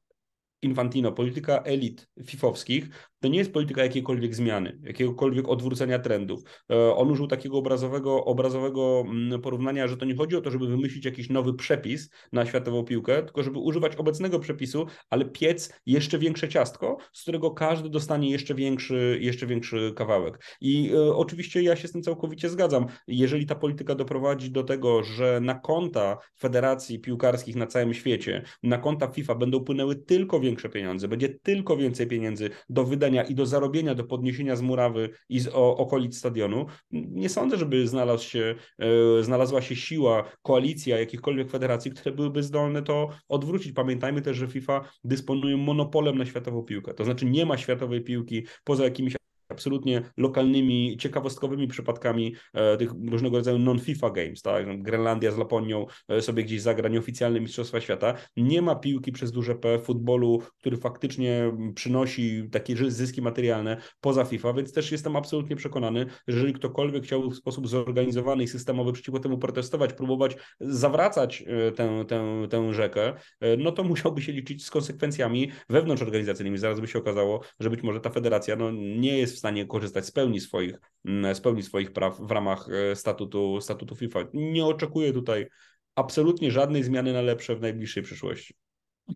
Infantino, 0.61 1.11
polityka 1.11 1.61
elit 1.63 2.07
fifowskich, 2.25 2.89
to 3.19 3.27
nie 3.27 3.37
jest 3.37 3.53
polityka 3.53 3.83
jakiejkolwiek 3.83 4.35
zmiany, 4.35 4.79
jakiegokolwiek 4.83 5.49
odwrócenia 5.49 5.99
trendów. 5.99 6.43
E, 6.71 6.95
on 6.95 7.11
użył 7.11 7.27
takiego 7.27 7.57
obrazowego, 7.57 8.25
obrazowego 8.25 9.03
mm, 9.07 9.41
porównania, 9.41 9.87
że 9.87 9.97
to 9.97 10.05
nie 10.05 10.15
chodzi 10.15 10.35
o 10.35 10.41
to, 10.41 10.51
żeby 10.51 10.67
wymyślić 10.67 11.05
jakiś 11.05 11.29
nowy 11.29 11.53
przepis 11.53 12.09
na 12.31 12.45
światową 12.45 12.83
piłkę, 12.83 13.23
tylko 13.23 13.43
żeby 13.43 13.59
używać 13.59 13.95
obecnego 13.95 14.39
przepisu, 14.39 14.85
ale 15.09 15.25
piec 15.25 15.73
jeszcze 15.85 16.19
większe 16.19 16.49
ciastko, 16.49 16.97
z 17.13 17.21
którego 17.21 17.51
każdy 17.51 17.89
dostanie 17.89 18.31
jeszcze 18.31 18.55
większy, 18.55 19.17
jeszcze 19.21 19.47
większy 19.47 19.93
kawałek. 19.95 20.43
I 20.61 20.91
e, 20.93 21.15
oczywiście 21.15 21.61
ja 21.61 21.75
się 21.75 21.87
z 21.87 21.91
tym 21.91 22.01
całkowicie 22.01 22.49
zgadzam. 22.49 22.85
Jeżeli 23.07 23.45
ta 23.45 23.55
polityka 23.55 23.95
doprowadzi 23.95 24.51
do 24.51 24.63
tego, 24.63 25.03
że 25.03 25.39
na 25.41 25.55
konta 25.55 26.17
federacji 26.39 26.99
piłkarskich 26.99 27.55
na 27.55 27.67
całym 27.67 27.93
świecie, 27.93 28.43
na 28.63 28.77
konta 28.77 29.07
FIFA 29.07 29.35
będą 29.35 29.63
płynęły 29.63 29.95
tylko 29.95 30.39
większe 30.39 30.48
pieniądze, 30.55 31.07
będzie 31.07 31.29
tylko 31.29 31.77
więcej 31.77 32.07
pieniędzy 32.07 32.49
do 32.69 32.83
wydania 32.83 33.23
i 33.23 33.35
do 33.35 33.45
zarobienia, 33.45 33.95
do 33.95 34.03
podniesienia 34.03 34.55
z 34.55 34.61
murawy 34.61 35.09
i 35.29 35.39
z 35.39 35.47
okolic 35.53 36.17
stadionu, 36.17 36.65
nie 36.91 37.29
sądzę, 37.29 37.57
żeby 37.57 37.87
znalazł 37.87 38.23
się, 38.23 38.55
e, 38.79 39.23
znalazła 39.23 39.61
się 39.61 39.75
siła, 39.75 40.23
koalicja 40.41 40.99
jakichkolwiek 40.99 41.51
federacji, 41.51 41.91
które 41.91 42.15
byłyby 42.15 42.43
zdolne 42.43 42.83
to 42.83 43.09
odwrócić. 43.27 43.71
Pamiętajmy 43.73 44.21
też, 44.21 44.37
że 44.37 44.47
FIFA 44.47 44.81
dysponuje 45.03 45.57
monopolem 45.57 46.17
na 46.17 46.25
światową 46.25 46.63
piłkę. 46.63 46.93
To 46.93 47.05
znaczy 47.05 47.25
nie 47.25 47.45
ma 47.45 47.57
światowej 47.57 48.01
piłki 48.01 48.45
poza 48.63 48.83
jakimiś 48.83 49.18
absolutnie 49.59 50.01
lokalnymi, 50.17 50.97
ciekawostkowymi 50.97 51.67
przypadkami 51.67 52.35
e, 52.53 52.77
tych 52.77 52.91
różnego 53.11 53.37
rodzaju 53.37 53.59
non-FIFA 53.59 54.09
games, 54.09 54.41
tak? 54.41 54.81
Grenlandia 54.81 55.31
z 55.31 55.37
Laponią 55.37 55.85
e, 56.07 56.21
sobie 56.21 56.43
gdzieś 56.43 56.61
zagra 56.61 56.89
nieoficjalne 56.89 57.39
Mistrzostwa 57.39 57.81
Świata. 57.81 58.13
Nie 58.37 58.61
ma 58.61 58.75
piłki 58.75 59.11
przez 59.11 59.31
duże 59.31 59.55
P 59.55 59.79
futbolu, 59.79 60.41
który 60.59 60.77
faktycznie 60.77 61.51
przynosi 61.75 62.49
takie 62.51 62.91
zyski 62.91 63.21
materialne 63.21 63.77
poza 64.01 64.25
FIFA, 64.25 64.53
więc 64.53 64.73
też 64.73 64.91
jestem 64.91 65.15
absolutnie 65.15 65.55
przekonany, 65.55 66.05
że 66.27 66.35
jeżeli 66.35 66.53
ktokolwiek 66.53 67.03
chciał 67.03 67.29
w 67.29 67.35
sposób 67.35 67.67
zorganizowany 67.67 68.43
i 68.43 68.47
systemowy 68.47 68.93
przeciwko 68.93 69.19
temu 69.19 69.37
protestować, 69.37 69.93
próbować 69.93 70.35
zawracać 70.59 71.43
e, 71.47 71.71
tę, 71.71 72.05
tę, 72.07 72.47
tę 72.49 72.73
rzekę, 72.73 73.13
no 73.57 73.71
to 73.71 73.83
musiałby 73.83 74.21
się 74.21 74.31
liczyć 74.31 74.65
z 74.65 74.69
konsekwencjami 74.71 75.51
wewnątrzorganizacyjnymi. 75.69 76.57
Zaraz 76.57 76.79
by 76.79 76.87
się 76.87 76.99
okazało, 76.99 77.41
że 77.59 77.69
być 77.69 77.83
może 77.83 77.99
ta 77.99 78.09
federacja 78.09 78.55
no, 78.55 78.71
nie 78.71 79.17
jest 79.17 79.35
w 79.35 79.37
stanie 79.37 79.48
stanie 79.49 79.65
korzystać 79.65 80.05
z 80.05 80.11
pełni 80.11 80.39
swoich, 80.39 80.75
mm, 81.05 81.35
z 81.35 81.41
pełni 81.41 81.63
swoich 81.63 81.93
praw 81.93 82.19
w 82.19 82.31
ramach 82.31 82.67
e, 82.69 82.95
statutu, 82.95 83.61
statutu 83.61 83.95
FIFA. 83.95 84.19
Nie 84.33 84.65
oczekuję 84.65 85.13
tutaj 85.13 85.47
absolutnie 85.95 86.51
żadnej 86.51 86.83
zmiany 86.83 87.13
na 87.13 87.21
lepsze 87.21 87.55
w 87.55 87.61
najbliższej 87.61 88.03
przyszłości. 88.03 88.55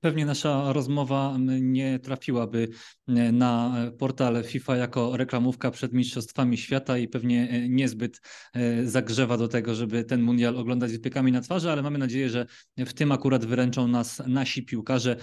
Pewnie 0.01 0.25
nasza 0.25 0.73
rozmowa 0.73 1.37
nie 1.61 1.99
trafiłaby 1.99 2.67
e, 3.07 3.31
na 3.31 3.75
portal 3.97 4.43
FIFA 4.43 4.77
jako 4.77 5.17
reklamówka 5.17 5.71
przed 5.71 5.93
Mistrzostwami 5.93 6.57
Świata 6.57 6.97
i 6.97 7.07
pewnie 7.07 7.49
e, 7.49 7.69
niezbyt 7.69 8.21
e, 8.53 8.85
zagrzewa 8.85 9.37
do 9.37 9.47
tego, 9.47 9.75
żeby 9.75 10.03
ten 10.03 10.21
mundial 10.21 10.57
oglądać 10.57 10.91
z 10.91 11.01
piekami 11.01 11.31
na 11.31 11.41
twarzy, 11.41 11.71
ale 11.71 11.81
mamy 11.81 11.97
nadzieję, 11.97 12.29
że 12.29 12.45
w 12.77 12.93
tym 12.93 13.11
akurat 13.11 13.45
wyręczą 13.45 13.87
nas 13.87 14.21
nasi 14.27 14.63
piłkarze 14.63 15.15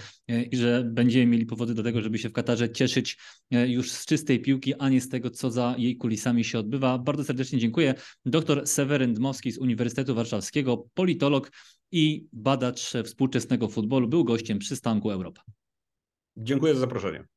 i 0.51 0.57
że 0.57 0.83
będziemy 0.91 1.25
mieli 1.25 1.45
powody 1.45 1.73
do 1.73 1.83
tego, 1.83 2.01
żeby 2.01 2.17
się 2.17 2.29
w 2.29 2.33
Katarze 2.33 2.69
cieszyć 2.69 3.17
już 3.51 3.91
z 3.91 4.05
czystej 4.05 4.41
piłki, 4.41 4.73
a 4.73 4.89
nie 4.89 5.01
z 5.01 5.09
tego, 5.09 5.29
co 5.29 5.51
za 5.51 5.75
jej 5.77 5.97
kulisami 5.97 6.43
się 6.43 6.59
odbywa. 6.59 6.97
Bardzo 6.97 7.23
serdecznie 7.23 7.59
dziękuję. 7.59 7.93
Doktor 8.25 8.67
Seweryn 8.67 9.13
Dmowski 9.13 9.51
z 9.51 9.57
Uniwersytetu 9.57 10.15
Warszawskiego, 10.15 10.85
politolog, 10.93 11.51
i 11.91 12.29
badacz 12.33 12.93
współczesnego 13.05 13.67
futbolu 13.67 14.07
był 14.07 14.23
gościem 14.23 14.59
przystanku 14.59 15.11
Europa. 15.11 15.41
Dziękuję 16.37 16.73
za 16.73 16.79
zaproszenie. 16.79 17.27